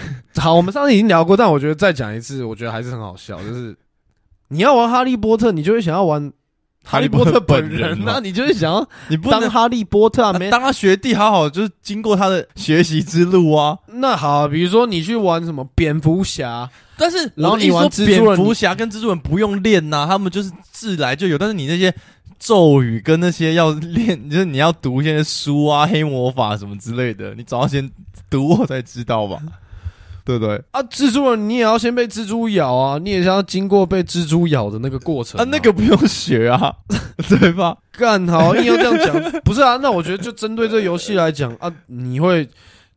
[0.36, 3.40] 好，我们上次已经聊过，但我觉得再讲一次，我觉得还是很好笑。
[3.42, 3.76] 就是
[4.48, 6.32] 你要玩哈利波特，你就会想要玩
[6.84, 13.76] 哈利波特本人哈利波特本人那、你就会想要你不能当哈利波特啊，没当他学弟，好好就是经过他的学习之路啊。
[13.86, 21.36] 那好，比如说你去玩什么蝙蝠侠，但是，然后你玩蜘蛛人蝙蝠侠跟蜘蛛人不用练呐、他们就是自来就有。
[21.36, 21.92] 但是你那些
[22.38, 27.90] 咒语跟那些要练， 就是你要读一些书啊、黑魔法什么之类的，你总要先
[28.30, 29.42] 读我才知道吧？
[30.28, 30.62] 对不对？
[30.72, 36.70] 啊，蜘蛛人你也要先被蜘蛛咬啊，你也是要经过被蜘蛛咬的那个过程啊，那个不用学啊，
[37.30, 37.74] 对吧？
[37.92, 39.78] 干好，硬要这样讲，不是啊？
[39.78, 42.46] 那我觉得就针对这游戏来讲啊，你会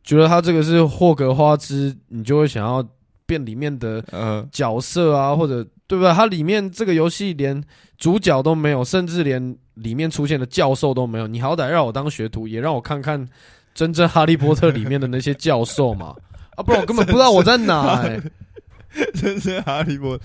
[0.04, 2.86] 觉得它这个是霍格花之，你就会想要
[3.24, 6.12] 变里面的嗯，角色啊，或者对不对？
[6.12, 7.64] 它里面这个游戏连
[7.96, 11.26] 主角都没有，甚至连里面出现的教授都没有。
[11.26, 13.26] 你好歹让我当学徒，也让我看看
[13.74, 16.14] 真正哈利波特里面的那些教授嘛。
[16.56, 18.20] 啊，不然我根本不知道我在哪哎、
[19.14, 20.24] 真是哈利波特。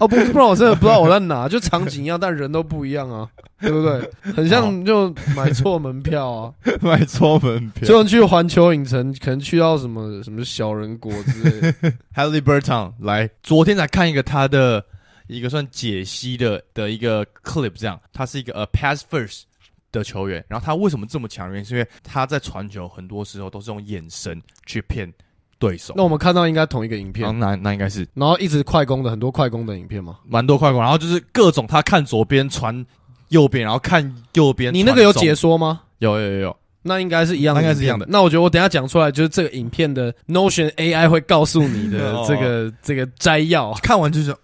[0.00, 3.26] 哦不，不然我真的不知道我在哪，就场景一样，但人都不一样啊，
[3.60, 4.10] 对不对？
[4.34, 7.88] 很像就买错门票啊， 买错门票。
[7.88, 11.92] 就去环球影城，可能去到什么什么小人国之类的。
[12.14, 14.84] Halliburton 来，昨天才看一个他的
[15.26, 19.44] 一个算解析的的一个 clip，这样，他是一个呃 pass first
[19.90, 21.48] 的球员，然后他为什么这么强？
[21.50, 25.10] 原因是因为他在传球很多时候都是用眼神去骗
[25.58, 25.94] 对手。
[25.96, 30.18] 那我们看到应该同一个影片那那应该是然后一直快攻的很多快攻的影片嘛。
[30.26, 32.84] 蛮多快攻，然后就是各种他看左边传
[33.28, 34.72] 右边，然后看右边。
[34.72, 35.82] 你那个有解说吗？
[35.98, 38.06] 有有有有，那应该是一样的，那应该是一样的。
[38.08, 43.72] 那我觉得我等一下讲出来，就是这个影片的 Notion AI 会告诉你的哦 这个这个摘要。
[43.82, 44.34] 看完就是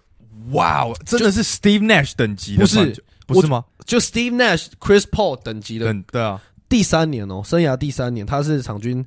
[0.51, 3.63] 哇，哦真的是 Steve Nash 等级的不是，不是吗？
[3.85, 9.05] 就 Steve Nash、Chris Paul 等级的对对啊，第三年哦，生涯第三年，他是场均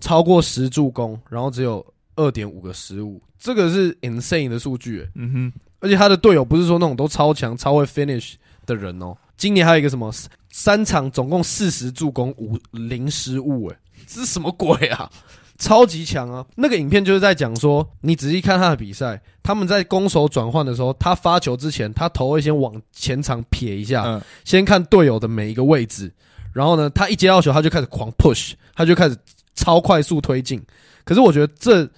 [0.00, 1.84] 超过十助攻，然后只有
[2.16, 5.10] 二点五个失误，这个是 insane 的数据诶。
[5.14, 8.34] 嗯哼，而且他的队友不是说那种都超强、超会 finish
[8.66, 9.16] 的人哦。
[9.36, 10.12] 今年还有一个什么
[10.50, 15.10] 三场总共四十助攻五零失误，诶，这是什么鬼啊？
[15.58, 16.46] 超级强啊！
[16.54, 26.12] 那个影片就是在讲说，你仔细看他的比赛，他们在攻守转换的时候，他发球之前，他头会先往前场撇一下，嗯，先看队友的每一个位置，
[26.52, 29.16] 然后呢，他一接到球，他就开始狂 push，他就开始
[29.58, 30.62] 超快速推进。
[31.04, 31.88] 可是我觉得这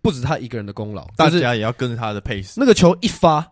[0.00, 2.54] 不止他一个人的功劳，大家也要跟着他的 pace。
[2.56, 3.46] 那个球一发，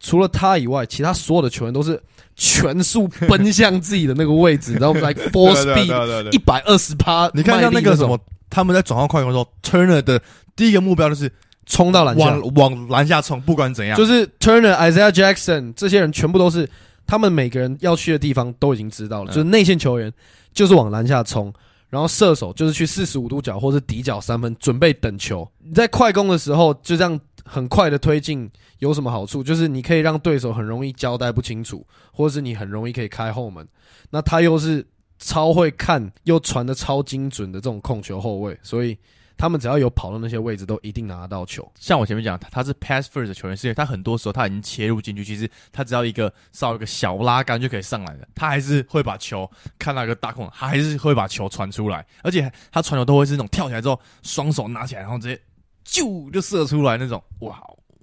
[0.00, 2.00] 除了他以外，其他所有的球员都是
[2.34, 10.20] 全速奔向自己的那个位置， 然后 like full speed 一百二十趴，你看像那个什么，他们在转换快攻的时候，Turner 的
[10.56, 11.30] 第一个目标就是
[11.66, 13.96] 冲到篮下往，往篮下冲，不管怎样。
[13.98, 16.68] 就是 Turner、Isaiah Jackson 这些人全部都是
[17.06, 20.12] 他们每个人要去的地方都已经知道了，嗯就是内线球员
[20.54, 21.52] 就是往篮下冲，
[21.92, 25.46] 然后射手就是去四十五度角或是底角三分准备等球。
[25.58, 29.44] 你在快攻的时候就这样很快的推进有什么好处？
[29.44, 33.68] 就是你可以让对手很容易交代不清楚，或是你很容易可以开后门。
[34.08, 34.86] 那他又是
[35.18, 38.96] 超会看又传的超精准的这种控球后卫，所以。
[39.36, 41.70] 他们只要有跑到那些位置，都一定拿得到球。
[41.78, 55.40] 像我前面讲，他是 pass first 的球员，是因为他很多时候他已经切入进去，其实他只要一个稍微一个小拉杆就可以上来了，他还是会把球看到一个大空，他还是会把球传出来，而且他传球都会是那种跳起来之后双手拿起来，然后直接
[55.84, 57.60] 就就射出来那种，哇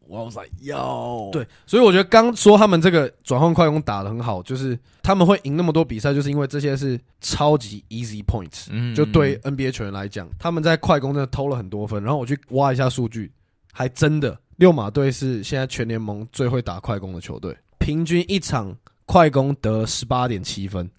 [0.10, 8.68] 哇塞哟，对，所以我觉得刚说他们这个转换快攻打的很好，就是他们会赢那么多比赛，就是因为这些是超级 easy points。
[8.72, 12.04] 嗯就对 NBA 球员来讲，他们在快攻真的偷了很多分。
[12.04, 13.32] 然后我去挖一下数据，
[13.72, 20.90] 还真的六马队是现在全联盟最会打快攻的球队，平均一场快攻得十八点七分，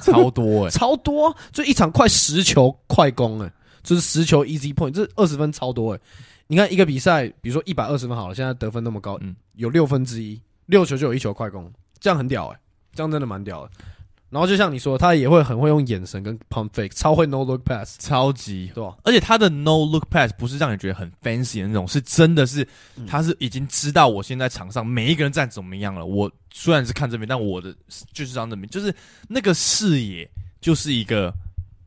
[0.00, 6.00] 超多哎、 超多啊，就一场快十球快攻，哎，就是十球 easy point，这二十分超多哎。
[6.46, 12.60] 你看一个比赛，比如说一百二十分好了，现在得分那么高，嗯有六分之一，六球就有一球快攻，这样很屌哎、
[12.94, 13.70] 这样真的蛮屌的。
[14.28, 18.96] 然后就像你说，他也会很会用眼神跟 pump fake，超会 no look pass，超级对吧？
[19.04, 26.04] 而且他的 no look pass 不是让你觉得很 fancy 的那种，是真的是嗯他是已经知道我现在场上每一个人站怎么样了。
[26.04, 27.74] 我虽然是看这边，但我的
[28.12, 28.92] 就是让这边，就是
[29.28, 30.28] 那个视野
[30.60, 31.32] 就是一个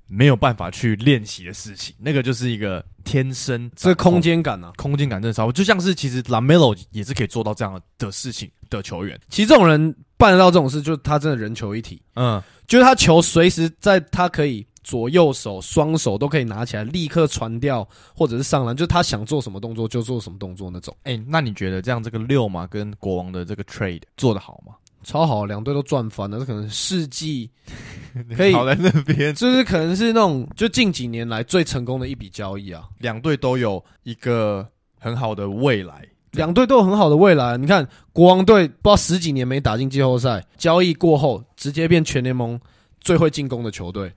[0.10, 9.18] 没有办法去练习的事情，那个就是一个天生这空间感啊，空间感真的超，就像是其实 Lamelo 也是可以做到这样的事情的球员。
[9.30, 24.74] 其实这种人办得到这种事，就是他真的人球一体，嗯，就是他球随时在他可以左右手双手都可以拿起来，立刻传掉或者是上篮，就是他想做什么动作就做什么动作那种，哎、那你觉得这样这个六嘛跟国王的这个 trade 做得好吗？
[25.04, 27.50] 超好，两队都赚翻了，这可能世纪
[28.36, 34.68] 可以好在那边，就是可能是那种就近几年来最成功的一笔交易啊，两队都有一个
[35.00, 36.06] 很好的未来。
[36.34, 37.58] 两队都有很好的未来。
[37.58, 42.60] 你看国王队不知道十几年没打进季后赛，交易过后直接变全联盟
[43.02, 44.14] 最会进攻的球队，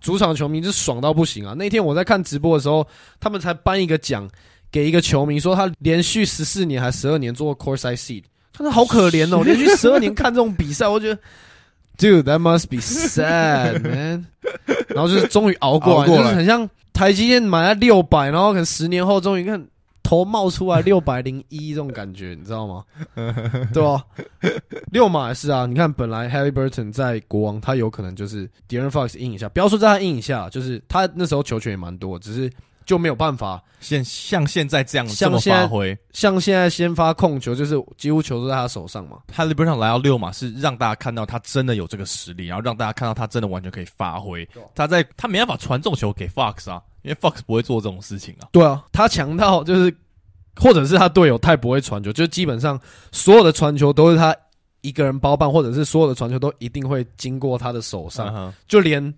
[0.00, 1.54] 主场球迷是爽到不行啊！
[1.54, 2.86] 那天我在看直播的时候，
[3.18, 4.30] 他们才颁一个奖
[4.70, 8.22] 给一个球迷，说他连续十四年还十二年做 courtside seat，
[8.56, 11.20] 他说好可怜哦， 连续十二年看这种比赛，我觉得。
[11.98, 14.26] Dude, that must be sad, man.
[14.88, 19.66] 然后就是终于熬过来，熬过来就是很像台积电买了六百，然后可能十年后终于看
[20.02, 22.84] 头冒出来六百零一这种感觉，你知道吗？
[23.72, 24.04] 对吧？
[24.92, 32.50] 六马也是啊，你看本来 Harry Burton 在国王，他有可能就是 d a r e n Fox 阴影下，不要说在他阴影下，就是他那时候球权也蛮多，只是
[32.86, 39.18] 就没有办法现像现在这样这么发挥，像现在先发控球，就是几乎球都在他手上嘛。
[39.26, 44.48] 他基本上来到六嘛是让大家看到他真的有这个实力，然后让大家看到他真的完全可以发挥。
[44.74, 48.48] 他在他没办法传这种球给 Fox 啊，因为 Fox 不会做这种事情啊。
[48.52, 49.94] 对啊，他强到就是，
[50.54, 54.34] 或者是他队友太不会传球，就基本上所有的传球都是他
[54.80, 58.54] 一个人包办，或者是所有的传球都一定会经过他的手上。
[58.68, 59.12] 就连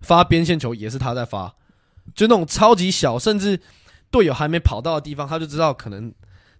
[0.00, 1.52] 发边线球也是他在发，
[2.14, 3.58] 就那种超级小，甚至
[4.10, 6.12] 队友还没跑到的地方，他就知道可能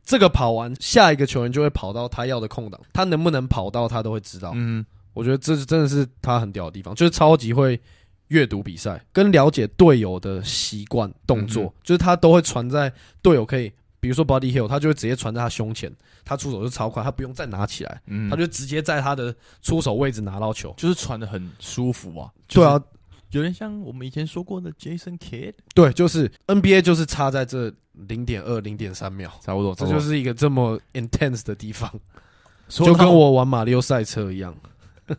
[0.05, 4.53] 这个跑完，下一个球员就会跑到他要的空档，他能不能跑到他都会知道。
[4.55, 7.81] 嗯，我觉得这是真的是他很屌的地方，就是超级会
[8.29, 15.93] 阅读比赛，跟了解队友的习惯动作，嗯就是他都会传在队友可以，比如说 Body Hill，他就会直接传在他胸前，
[16.25, 20.73] 他出手就超快，他不用再拿起来，嗯他就直接在他的出手位置拿到球。
[20.77, 22.31] 就是传的很舒服啊。
[22.47, 22.81] 对啊，，
[23.31, 31.93] 有点像我们以前说过的 Jason Kidd，对，就是 NBA 就是差在这零点二、零点三秒，差不多，这就是一个这么 intense 的地方，
[32.69, 34.55] 就跟我玩马里奥赛车一样。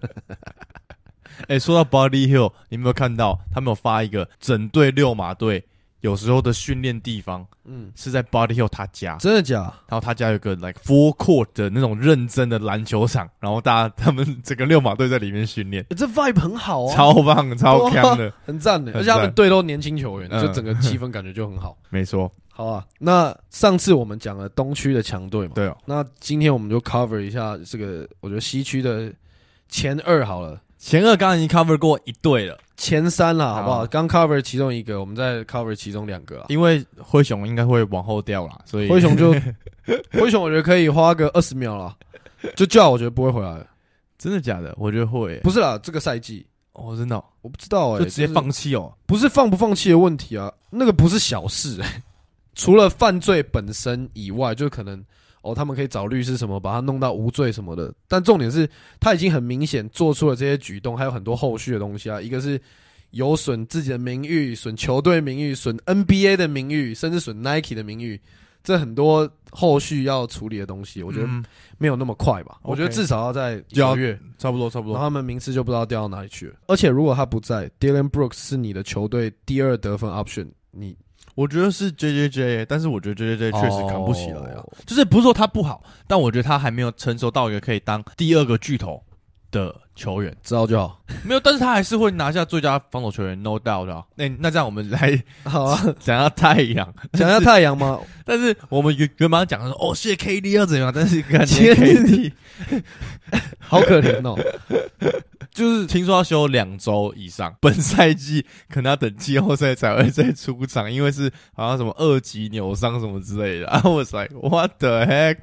[1.48, 5.66] 哎、说到 Body Hill，你有没有看到他们有发一个整队六马队
[6.02, 9.62] 有时候的训练地方嗯，是在 Body Hill 他家，真的假？
[9.88, 20.42] 然后他家有个 like full court 的那种认真的篮球场，然后大家他们整个六马队在里面训练，欸这 vibe 很好啊，超棒超强的，很赞的，而且他们队都年轻球员，嗯。
[20.42, 21.78] 就整个气氛感觉就很好。
[21.90, 29.14] 没错，好啊，那上次我们讲了东区的强队嘛，对哦，那今天我们就 cover 一下这个，我觉得西区的
[29.70, 33.86] 前二好了，前二刚刚已经 cover 过一队了，前三啦，好不好？
[33.86, 36.48] 刚 cover 其中一个，我们再 cover 其中两个啊。
[36.50, 39.32] 因为灰熊应该会往后掉啦，所以灰熊就
[40.12, 41.96] 灰熊，我觉得可以花个二十秒啦，
[42.56, 43.68] 就叫我觉得不会回来了。
[44.18, 44.74] 真的假的？
[44.76, 48.92] 我觉得会、不是啦，这个赛季哦，真的哦、我不知道哎、就直接放弃哦。
[49.06, 52.02] 不是放不放弃的问题啊，那个不是小事哎、
[52.56, 55.04] 除了犯罪本身以外，就可能
[55.42, 57.94] 哦，他们可以找律师什么把他弄到无罪什么的。
[58.08, 62.22] 但重点是他已经很明显做出了这些举动，还有很多后续的东西啊。
[62.22, 62.60] 一个是
[63.12, 68.20] 有损自己的名誉、损球队名誉、损 NBA 的名誉，甚至损 Nike 的名誉，
[68.64, 71.44] 这很多后续要处理的东西，我觉得嗯
[71.78, 72.60] 没有那么快吧。
[72.62, 74.18] 我觉得至少要在一个月。
[74.38, 74.94] 差不多差不多。
[74.94, 76.56] 然后他们名次就不知道掉到哪里去了。
[76.68, 80.96] 而且如果他不在，Dylan Brooks 是你的球队第二得分 option，你
[81.36, 84.58] 我觉得是 J J J，但是我觉得 J J J 确实扛不起来啊。
[84.58, 89.02] 哦就是不是说他不好，但我觉得他还没有成熟到一个可以当第二个巨头
[89.52, 90.36] 的球员。
[90.44, 91.00] 知道就好。
[91.24, 94.04] 没有，但是他还是会拿下最佳防守球员，no doubt 的啊。
[94.16, 96.94] 那那这样我们来好啊， 讲下太阳。
[97.14, 98.00] 讲一下太阳吗？
[98.26, 102.34] 但是我们原原本讲说，哦，谢谢 K D 要怎样，但是感觉 K D
[103.60, 104.38] 好可怜哦。
[105.52, 113.66] 就是听说要休两周以上，本赛季可能要等季后赛才会再出场，因为是好像什么二级扭伤什么之类的。
[113.66, 115.38] 然后我 was like what the heck，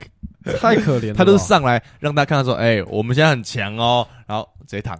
[0.58, 1.14] 太可怜了。
[1.14, 4.96] 他都是上来让大家看到说，哎、我们现在很强哦，然后直接躺，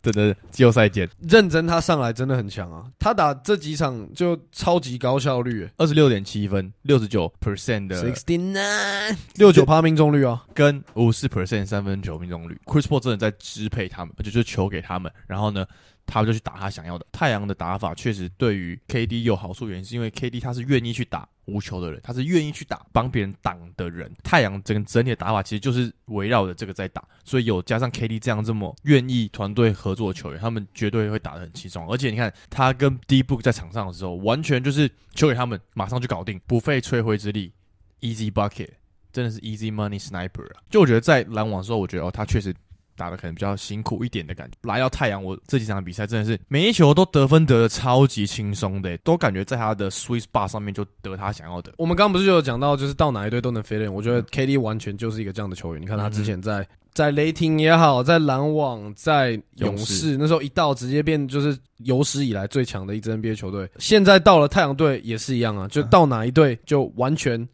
[0.00, 1.08] 等着季后赛见。
[1.20, 2.84] 认真，他上来真的很强啊。
[2.98, 10.44] 他打这几场就超级高效率二十六点七分，六十九 percent 的，sixty nine 六九趴命中率啊。
[10.52, 15.64] 跟五十 percent 三分球命中率，Chris Paul 真的在支配他们，而且就是球给他们，然后呢，
[16.04, 17.06] 他们就去打他想要的。
[17.12, 24.10] 太阳的打法确实对于 KD 有好处，原因是因为 KD 他是愿意去打无球的人，他是愿意去打帮别人挡的人。
[24.22, 31.88] 太阳整整体的打法其实就是围绕着这个在打，所以有加上 KD 这样这么愿意团队合作的球员，他们绝对会打得很轻松。
[31.90, 37.52] 而且你看他跟 D Book 在场上的时候，完全就是球给他们，马上就搞定，不费吹灰之力
[38.00, 38.68] ，easy bucket。
[39.12, 40.62] 真的是 easy money sniper 啊！
[40.70, 42.50] 就我觉得在篮网的时候，我觉得哦，他确实
[42.96, 44.56] 打的可能比较辛苦一点的感觉。
[44.62, 51.72] 来到太阳，我这几场比赛真的是每一球都得分得的超级轻松的，都感觉在他的 sweet spot 上面就得他想要的。
[51.78, 53.92] 我们刚刚不是就有讲到，就是到哪一队都能 fit in，。
[53.92, 55.82] 我觉得 KD 完全就是一个这样的球员。
[55.82, 63.66] 你看他之前在在雷霆也好，在篮网、在勇士那时候一到直接变就是有史以来最强的一支 NBA 球队。
[63.78, 67.48] 现在到了太阳队也是一样啊，就到哪一队就完全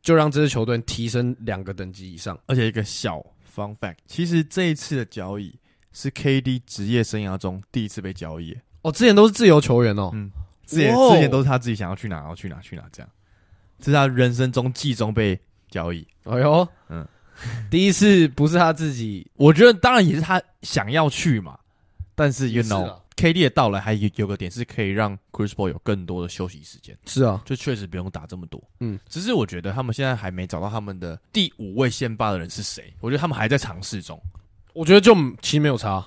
[0.00, 2.38] 就让这支球队提升两个等级以上。
[2.46, 3.22] 而且一个小
[3.54, 5.54] fun fact，其实这一次的交易
[5.92, 8.56] 是 KD 职业生涯中第一次被交易。
[8.82, 10.10] 哦，之前都是自由球员哦。
[10.12, 10.30] 嗯
[10.66, 13.10] 之前哦之前都是他自己想要去哪，然后去哪去哪这样。
[13.78, 15.38] 这是他人生中季中被
[15.68, 16.06] 交易。
[16.24, 17.06] 哎呦，嗯
[17.44, 21.58] 嗯，第一次不是他自己，我觉得当然也是他想要去嘛，
[22.14, 28.62] 但是 you know 啊 KD 的到来还有有个点是可以让 Chris Paul 有更多的休息时间，是啊，就确实不用打这么多。
[28.80, 34.20] 嗯，只是我觉得他们现在还没找到他们的第五位先发的人是谁，我觉得他们还在尝试中。
[34.72, 36.04] 我觉得就其实没有差，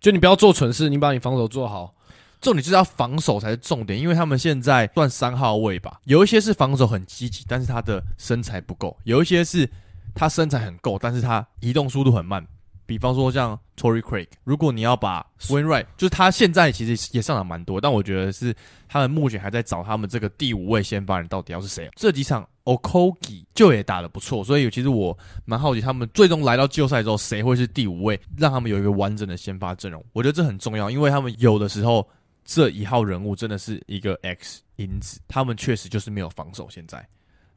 [0.00, 1.94] 就你不要做蠢事，你把你防守做好。
[2.40, 9.66] 重点就是要防守才是重点，因为他们现在算三号位吧，有一些是防守很积极，但是他的身材不够；有一些是
[10.14, 12.46] 他身材很够，但是他移动速度很慢。
[12.86, 18.54] 比方说像 Tory Craig，如果你要把 Wainwright，就是他现在其实也上场蛮多，但我觉得是
[18.88, 21.88] 他们目前还在找他们这个第五位先发人到底要是谁。
[21.96, 30.04] 这几场 Okogi 就也打得不错，所以其实我蛮好奇他们最终来到季后赛之后，谁会是第五位，让他们有一个完整的先发阵容。
[30.12, 32.08] 我觉得这很重要，因为他们有的时候
[32.44, 36.68] 这一号人物真的是一个 X 因子，他们确实就是没有防守。
[36.70, 37.06] 现在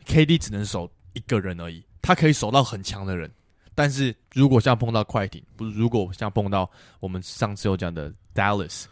[0.06, 3.30] KD 只能守一个人而已，他可以守到很强的人，
[3.78, 6.68] 但是如果像碰到快艇，不是如果像碰到
[7.00, 8.86] 我们上次有讲的 Dallas，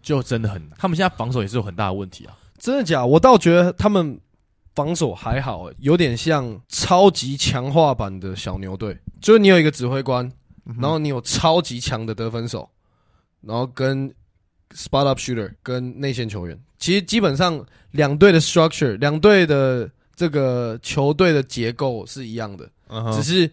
[0.00, 0.78] 就真的很难。
[0.78, 2.34] 他们现在防守也是有很大的问题啊。
[2.58, 3.04] 真的假？
[3.04, 4.18] 我倒觉得他们
[4.74, 10.26] 防守还好、欸，有点像超级强化版的小牛队，就是你有一个指挥官，
[10.80, 12.66] 然后你有超级强的得分手，
[13.42, 14.08] 然后跟
[14.70, 22.66] spot up shooter 跟内线球员，其实基本上两队的 structure，两队的这个球队的结构是一样的，
[23.12, 23.50] 只是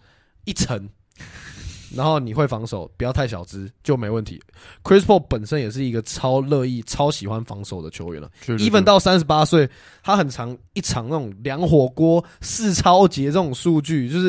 [0.44, 0.88] 一层，
[1.95, 4.41] 然后你会防守，不要太小只就没问题。
[4.83, 8.31] Chris Paul 本身也是一个超乐意、超喜欢防守的球员了。
[8.47, 9.69] even 到三十八岁，
[10.03, 14.29] 他很长一场那种两火锅、四超节这种数据，就是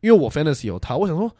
[0.00, 1.34] 因为我 fantasy 有他，我想说，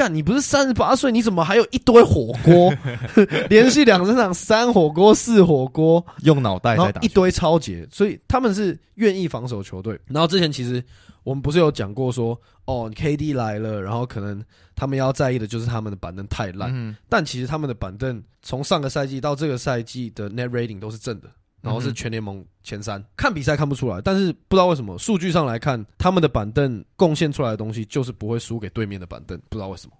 [0.00, 2.72] 干你不是三十八岁，你怎么还有一堆火锅？
[3.50, 10.00] 连续两场三火锅、四火锅，用脑袋在打，一堆超节，所以他们是愿意防守球队。
[10.06, 10.82] 然后之前其实
[11.22, 14.42] 我们不是有讲过说，哦，KD 来了，然后可能
[14.74, 16.96] 他们要在意的就是他们的板凳太烂，嗯。
[17.10, 21.28] 但其实他们的板凳从上个赛季到这个赛季的 net rating 都是正的，
[21.62, 23.02] 然后是全联盟前三。
[23.16, 29.92] 看比赛看不出来，但是不知道为什么数据上来看，他们的板凳贡献出来的东西就是不会输给对面的板凳，不知道为什么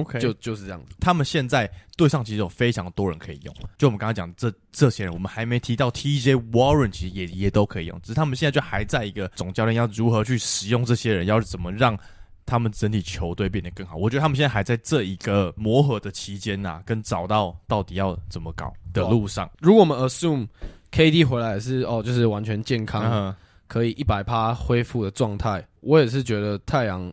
[0.00, 0.94] ，OK，就就就是这样子。
[1.00, 11.98] 他们现在队上其实有非常多人可以用，就我们刚刚讲这这些人，我们还没提到 TJ Warren，其实也也都可以用，只是他们现在就还在一个总教练要如何去使用这些人，要怎么让
[12.46, 13.96] 他们整体球队变得更好。
[13.96, 19.50] 我觉得他们现在还在这一个磨合的期间呐、跟找到到底要怎么搞的路上。
[19.60, 20.46] 如果我们 assume
[20.94, 23.34] KD 回来是哦，就是完全健康，嗯，
[23.66, 27.12] 可以一百趴恢复的状态，我也是觉得太阳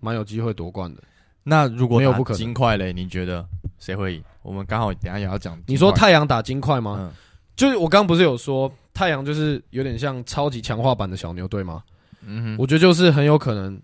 [0.00, 1.02] 蛮有机会夺冠的。
[1.44, 3.46] 那如果打没有不可金块嘞，你觉得
[3.78, 4.24] 谁会赢？
[4.42, 5.56] 我们刚好等下也要讲。
[5.66, 6.96] 你说太阳打金块吗？
[6.98, 7.12] 嗯
[7.56, 11.82] 就是我刚刚不是有说太阳就是有点像超级强化版的小牛队吗？
[12.20, 13.80] 嗯哼，我觉得就是很有可能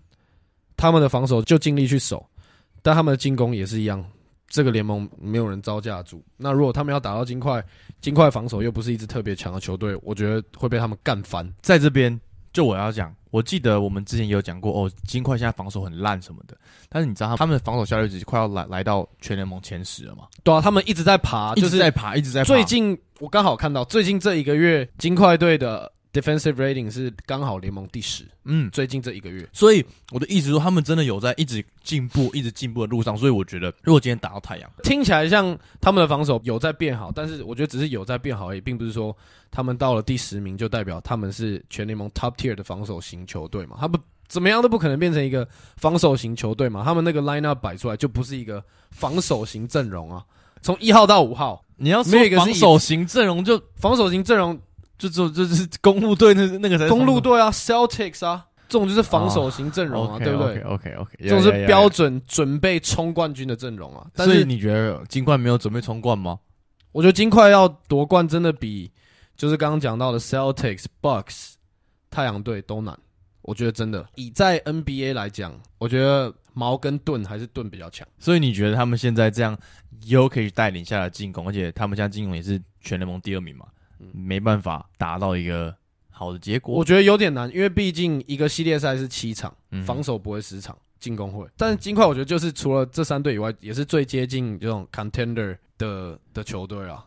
[0.77, 2.23] 他们的防守就尽力去守，
[2.83, 4.05] 但他们的进攻也是一样。
[4.47, 6.23] 这个联盟没有人招架住。
[6.37, 7.65] 那如果他们要打到金块，
[8.03, 11.49] 金块防守又不是一支特别强的球队，我觉得会被他们干翻。
[11.61, 12.19] 在这边，
[12.51, 16.57] 就我要讲，我记得我们之前也有讲过哦，金块现在防守很烂什么的，
[16.89, 20.25] 但是你知道他们的防守效率值快要来来到全联盟前十了嘛？
[20.43, 22.45] 对啊，他们一直在爬，一就是直在爬，一直在爬。
[22.45, 28.23] 最近我刚好看到，最近这一个月金块队的 defensive rating 是刚好联盟第十。
[28.45, 33.17] 嗯，最近这一个月，所以我的意思说，他们真的有在一直进步，一直进步的路上。
[33.17, 39.15] 所以我觉得，如果今天打到太阳，听起来像他们的防守有在变好，但是我觉得只是有在变好而已，并不是说
[39.49, 43.77] 他们到了第十名就代表他们是全联盟 top tier 的防守型球队嘛？
[43.79, 45.47] 他们怎么样都不可能变成一个
[45.77, 46.83] 防守型球队嘛？
[46.83, 50.23] 他们那个 lineup 摆出来就不是一个防守型阵容啊。
[50.61, 54.57] 从一号到五号，你要说一个防守型阵容就，防守型阵容，
[54.97, 64.07] 就就 就是公路队那那个才公路队啊，Celtics 啊，这种就是防守型阵容啊，对不对？？OK OK，这种是标准准备冲冠军的阵容啊。
[64.13, 66.39] 但是所以你觉得金块没有准备冲冠吗？
[66.91, 68.91] 我觉得金块要夺冠真的比
[69.35, 71.53] 就是刚刚讲到的 Celtics、Bucks、
[72.09, 72.97] 太阳队都难。
[73.41, 78.07] 我觉得真的以在 NBA 来讲，我觉得矛跟盾还是盾比较强。
[78.17, 79.57] 所以你觉得他们现在这样
[80.05, 83.65] u k 带领下来进攻，而且他们现在进攻也是全联盟第二名嘛，
[84.13, 85.75] 没办法达到一个
[86.09, 86.75] 好的结果。
[86.75, 91.47] 我觉得有点难，因为毕竟一个系列赛是七场，嗯防守不会十场，进攻会。
[91.55, 97.05] 但是金块我觉得就是除了这三队以外，也是最接近这种 contender 的的球队啊。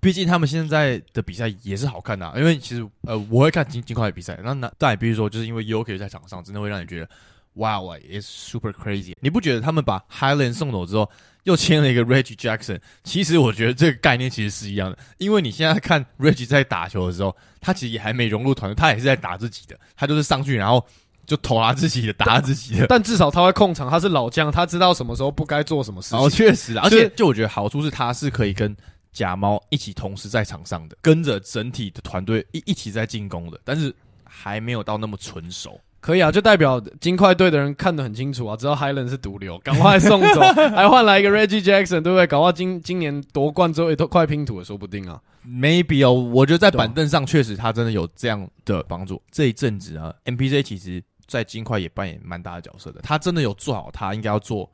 [0.00, 7.08] 毕竟他们现在的比赛也是好看的、啊，因为其实呃我会看金金块的比赛，那那但也必须说，就是因为 UK 在场上，真的会让你觉得
[7.54, 9.14] 哇哇，it's super crazy。
[9.20, 11.08] 你不觉得他们把 Highland 送走之后，
[11.44, 12.80] 又签了一个 Reggie Jackson？
[13.04, 20.84] 其实我觉得这个概念其实是一样的，因为你现在看 Reggie 在打球的时候，他其实也还没融入团队，他也是在打自己的，他就是上去然后
[21.26, 22.86] 就投他自己的，打他自己的。
[22.90, 26.18] 但至少他会控场，他是老将，他知道什么时候不该做什么事情。
[26.18, 28.76] 哦，确实啊，而且就我觉得好处是他是可以跟
[29.12, 33.94] 假猫一起同时在场上的，跟着整体的团队一一起在进攻的，但是
[34.24, 35.80] 还没有到那么纯熟。
[36.04, 40.40] 可以啊，就代表金块队的人看得很清楚啊，知道 Highland 是毒瘤，赶快送走，
[40.76, 42.26] 还换来一个 Reggie Jackson，对不对？
[42.26, 45.18] 搞不好今今年夺冠之后也都快拼图了，说不定啊。
[45.48, 49.18] maybe 哦，我觉得在板凳上确实他真的有这样的帮助。
[49.32, 54.70] 这一阵子啊，MPJ 其实在金块也扮演蛮大的角色的，他真的有做好他应该要做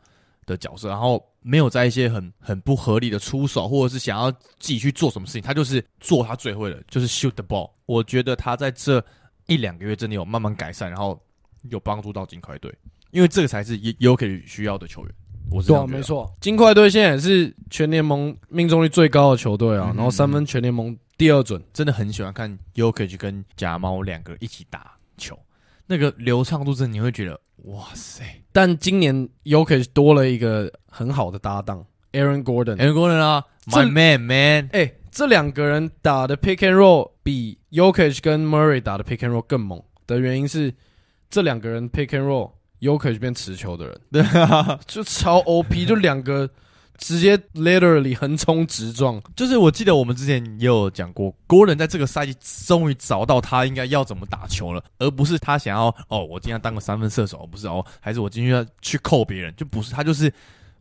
[0.47, 7.71] 的角色，然后没有在一些很很不合理的出手，或者是想要自己去做什么事情，他就是做他最会的，就是 shoot the ball。
[7.87, 9.05] 我觉得他在这
[9.51, 11.21] 一两个月真的有慢慢改善，然后
[11.69, 12.73] 有帮助到金块队，
[13.11, 15.13] 因为这个才是 y o k 需要的球员。
[15.51, 16.01] 我是这对没。
[16.01, 21.61] 错，金块队现在也是全联盟命中率最高的球队啊，嗯然后三分全联盟第二准。
[21.73, 25.37] 真的很喜欢看 y o k i 跟假猫两个一起打球，
[25.87, 32.77] 那个流畅度真的你会觉得哇塞但今年 y o k i 多了一个很好的搭档 Aaron Gordon。
[32.77, 39.43] ，Aaron Gordon 啊，My Man Man，哎、这两个人打的 pick and roll 比 Yokic 跟 Murray 打的 pick and roll
[39.43, 40.73] 更猛的原因是，
[41.29, 46.49] 这两个人 pick and roll Yokic 变持球的人，对啊，就超 OP，就两个
[46.97, 49.21] 直接 literally 横冲直撞。
[49.37, 52.35] 就是我记得我们之前也有讲过，Gordon 在这个赛季
[52.67, 60.33] 终于找到他应该要怎么打球了，而不是他想要哦，我今天当个三分射手，不是哦，还是我今天要去扣别人，就不是他就是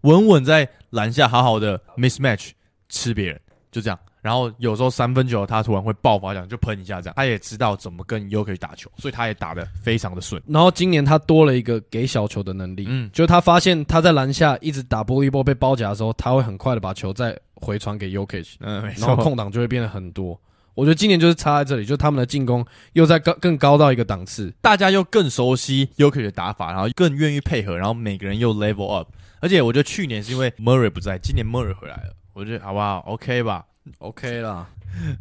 [0.01, 2.51] 稳稳在篮下好好的 mismatch
[2.87, 3.99] 吃别人，就这样。
[4.21, 10.41] 然后有时候三分球他突然会爆发，这样就喷一下，这样他也知道怎么跟 Yoki 打球，所以他也打得非常的顺。
[10.47, 20.39] 然后今年他多了一个给小球的能力，嗯就是他发现他在篮下一直打玻璃波被包夹的时候，他会很快的把球再回传给 Yokic，嗯，然后空档就会变得很多。
[20.75, 24.53] 我觉得今年就是差在这里，就是他们的进攻又在高更高到一个档次。
[24.61, 29.09] 大家又更熟悉 Yoki 的打法，然后更愿意配合，然后每个人又 level up。
[29.41, 33.65] 而且我觉得去年是因为 Murray 不在，今年 Murray 回来了，我觉得好不好？OK 吧？
[33.99, 34.67] OK 啦，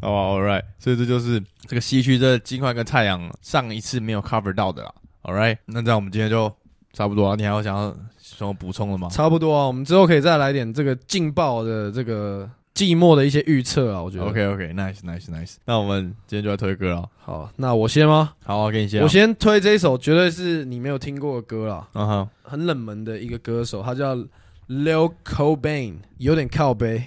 [0.01, 0.63] 好吧，All right。
[0.79, 4.93] 所以这就是这个西区这金块跟太阳上一次没有 cover 到的啦。
[5.23, 6.53] All right，那这样我们今天就
[6.93, 7.37] 差不多了。
[7.37, 9.09] 你还有想要什么补充的吗？
[9.11, 9.67] 差不多啊。
[9.67, 14.03] 我们之后可以再来点这个劲爆的这个寂寞的一些预测啊。
[14.03, 15.57] 我觉得 OK OK，nice nice nice。
[15.65, 17.11] 那我们今天就来推歌了。
[17.19, 18.33] 好，那我先吗？
[18.45, 19.05] 好，我给你先啊。
[19.05, 24.17] 我先推这一首，绝对是你没有听过的歌了，嗯哼，很冷门的一个歌手，他叫
[24.69, 27.03] Lil Cobain，有点靠背。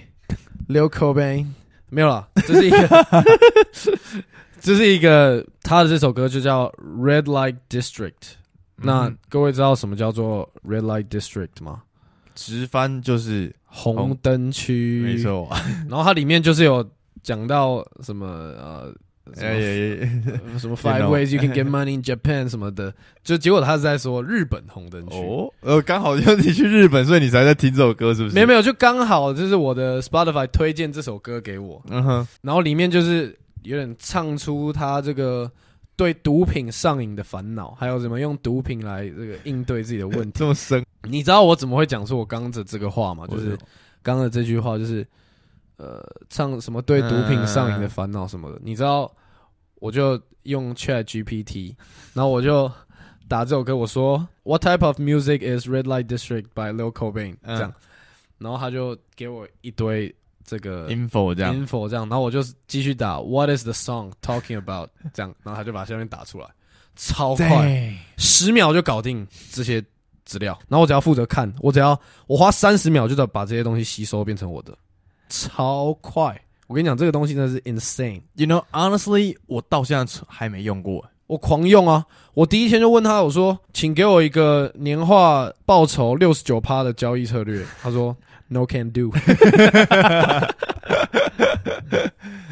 [0.71, 1.47] Lil Cobain
[1.89, 2.87] 没有了，这是一个，
[4.59, 8.35] 这是一个他的这首歌就叫 Red Light District。
[8.77, 11.83] 那嗯各位知道什么叫做 Red Light District 吗？
[12.33, 15.17] 直翻就是红灯区，没。
[15.17, 15.47] 错。
[15.89, 16.89] 然后它里面就是有
[17.21, 18.93] 讲到什么呃。
[19.35, 25.17] 什么哎 什么 Five ways you can get money in Japan 什么的，就结果他是在说日本红灯区。
[25.17, 28.35] 哦，呃，刚好就你去日本，所以你才在听这首歌，是不是？
[28.35, 35.49] 没有没有，就刚好就是我的 Spotify 推荐这首歌给我，嗯哼，然后里面就是有点唱出他这个
[35.95, 40.39] 对毒品上瘾的烦恼，还有怎么用毒品来这个应对自己的问题。
[40.39, 43.27] 这么深，你知道我怎么会讲出我刚刚的这个话吗？
[43.27, 43.57] 就是
[44.01, 45.05] 刚刚的这句话，就是
[45.77, 48.59] 呃，唱什么对毒品上瘾的烦恼什么的。
[48.63, 49.11] 你知道，
[49.81, 51.75] 我就用 Chat GPT，
[52.13, 52.71] 然后我就
[53.27, 57.73] 打这首歌，我说 What type of music is Red Light District by Lil Cobain？、嗯这样，
[58.37, 60.13] 然后他就给我一堆
[60.45, 64.89] 这个 info 这样，info 这样，然后我就继续打 What is the song talking about？
[65.13, 66.47] 这样，然后他就把下面打出来，
[66.95, 67.47] 超快。
[67.47, 69.83] 对，十秒就搞定这些
[70.25, 74.77] 资料，然后我只要负责看，我只要我花三十秒就得把这些东西吸收变成我的，
[75.27, 76.39] 超快。
[76.71, 81.05] 我跟你讲，这个东西真的是 insane，You know, honestly，我到现在还没用过。
[81.27, 82.05] 我狂用啊！
[82.33, 88.15] 我第一天就问他，我说：“请给我一个年化报酬六十九趴的交易策略。”他说：
[88.47, 89.11] “No can do。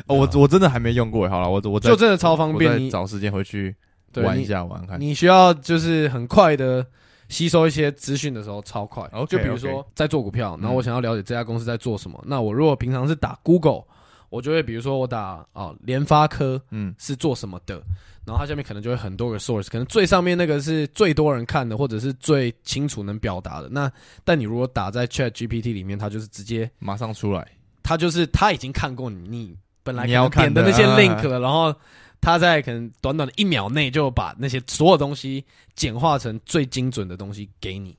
[0.08, 1.30] 哦，我我真的还没用过。
[1.30, 3.74] 好了，我我”就真的超方便，你找时间回去
[4.16, 5.00] 玩一下，玩看。
[5.00, 6.86] 你需要就是很快的
[7.30, 9.02] 吸收一些资讯的时候超快。
[9.14, 13.84] OK，就比如说在做股票，然后嗯我想要了解这家公司在做什么，那我如果平常是打 Google，
[14.30, 17.82] 我就会比如说我打啊联发科嗯，是做什么的，
[18.26, 23.70] 然后它下面可能就会很多个 source，可能最上面那个是最多人看的，或者是最清楚能表达的。
[23.70, 23.92] 那
[24.24, 27.48] 但你如果打在 Chat GPT 里面，它就是直接，马上出来。
[27.82, 31.74] 它就是它已经看过你你本来你要点的看的那些啊 link 了，然后
[32.22, 37.98] 它在可能短短的一秒内就把那些所有东西简化成最精准的东西给你。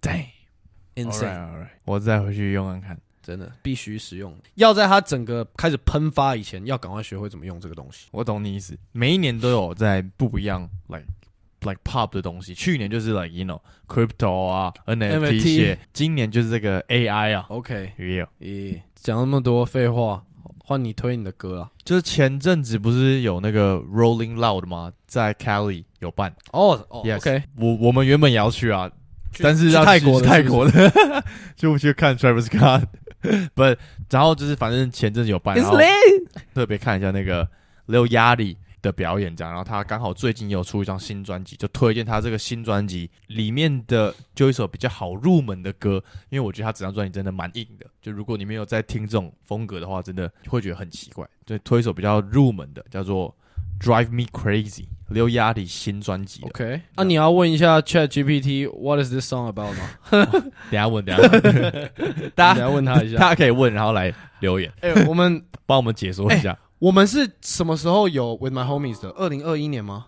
[0.00, 0.26] 对
[0.94, 2.98] insane，，Alright，Alright，我再回去用看看。
[3.28, 4.34] 真的必须使用。
[4.54, 8.06] 要在它整个开始喷发以前，要赶快学会怎么用这个东西。
[8.10, 11.04] 我懂你意思，每一年都有在不一样，like
[11.60, 12.54] like pop 的东西。
[12.54, 18.26] 去年就是 like you know crypto 啊 NFT 些，今年就是这个 AI 啊，OK，也有。
[18.40, 20.24] 咦，讲那么多废话，
[20.64, 21.70] 换你推你的歌啊。
[21.84, 24.90] 就是前阵子不是有那个 Rolling Loud 吗？
[25.06, 28.90] 在 Cali 有办哦哦 Yes，OK，我我们原本也要去啊，
[29.38, 31.24] 但是去要去泰国的泰国的，
[31.56, 32.84] 就去看 Travis Scott。
[33.54, 33.62] 不，
[34.10, 35.76] 然后就是反正前阵子有办，然后
[36.54, 37.48] 特别看一下那个
[37.88, 39.52] Lil Yachty 的表演，这样。
[39.52, 47.86] 然后他刚好最近也有出一张新专辑，就推荐他这个新专辑里面的就一首比较好入门的歌，因为我觉得他整张专辑真的蛮硬的。
[48.00, 51.28] 就如果你没有在听这种风格的话，真的会觉得很奇怪。
[51.44, 53.36] 就推一首比较入门的，叫做
[53.80, 54.84] Drive Me Crazy。
[55.10, 59.88] Lil Yachty 新专辑 OK，那、你要问一下 Chat GPT What is this song about 吗？
[60.70, 63.18] 等下问，等下问大家问他一下。
[63.18, 66.58] 大家可以问，然后来留言，哎、我们帮我们解说一下。
[66.78, 69.08] 我们是什么时候有 With My Homies 的？
[69.10, 70.06] 二零二一年吗？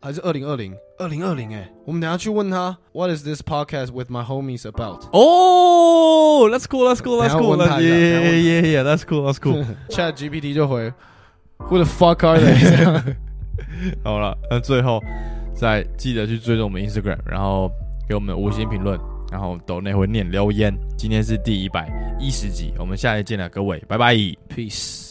[0.00, 0.74] 还是二零二零？
[0.98, 5.04] 二零二零哎，我们等下去问他 What is this podcast with my homies about？
[5.12, 9.38] 哦、oh,，That's That's cool, That's 等一下 cool, 问他 yeah, 一下等一下 yeah, 问 yeah, yeah, That's cool, That's
[9.38, 9.66] cool.
[9.90, 10.90] Chat GPT 就回
[11.58, 13.16] Who the fuck are they？
[14.04, 15.02] 好了，那最后
[15.54, 17.70] 再记得去追踪我们 Instagram，然后
[18.08, 18.98] 给我们五星评论，
[19.30, 20.72] 然后抖内会念留言。
[20.96, 21.88] 今天是第一百
[22.18, 24.14] 一十集，我们下一见了，各位，拜拜。
[24.48, 25.09] Peace。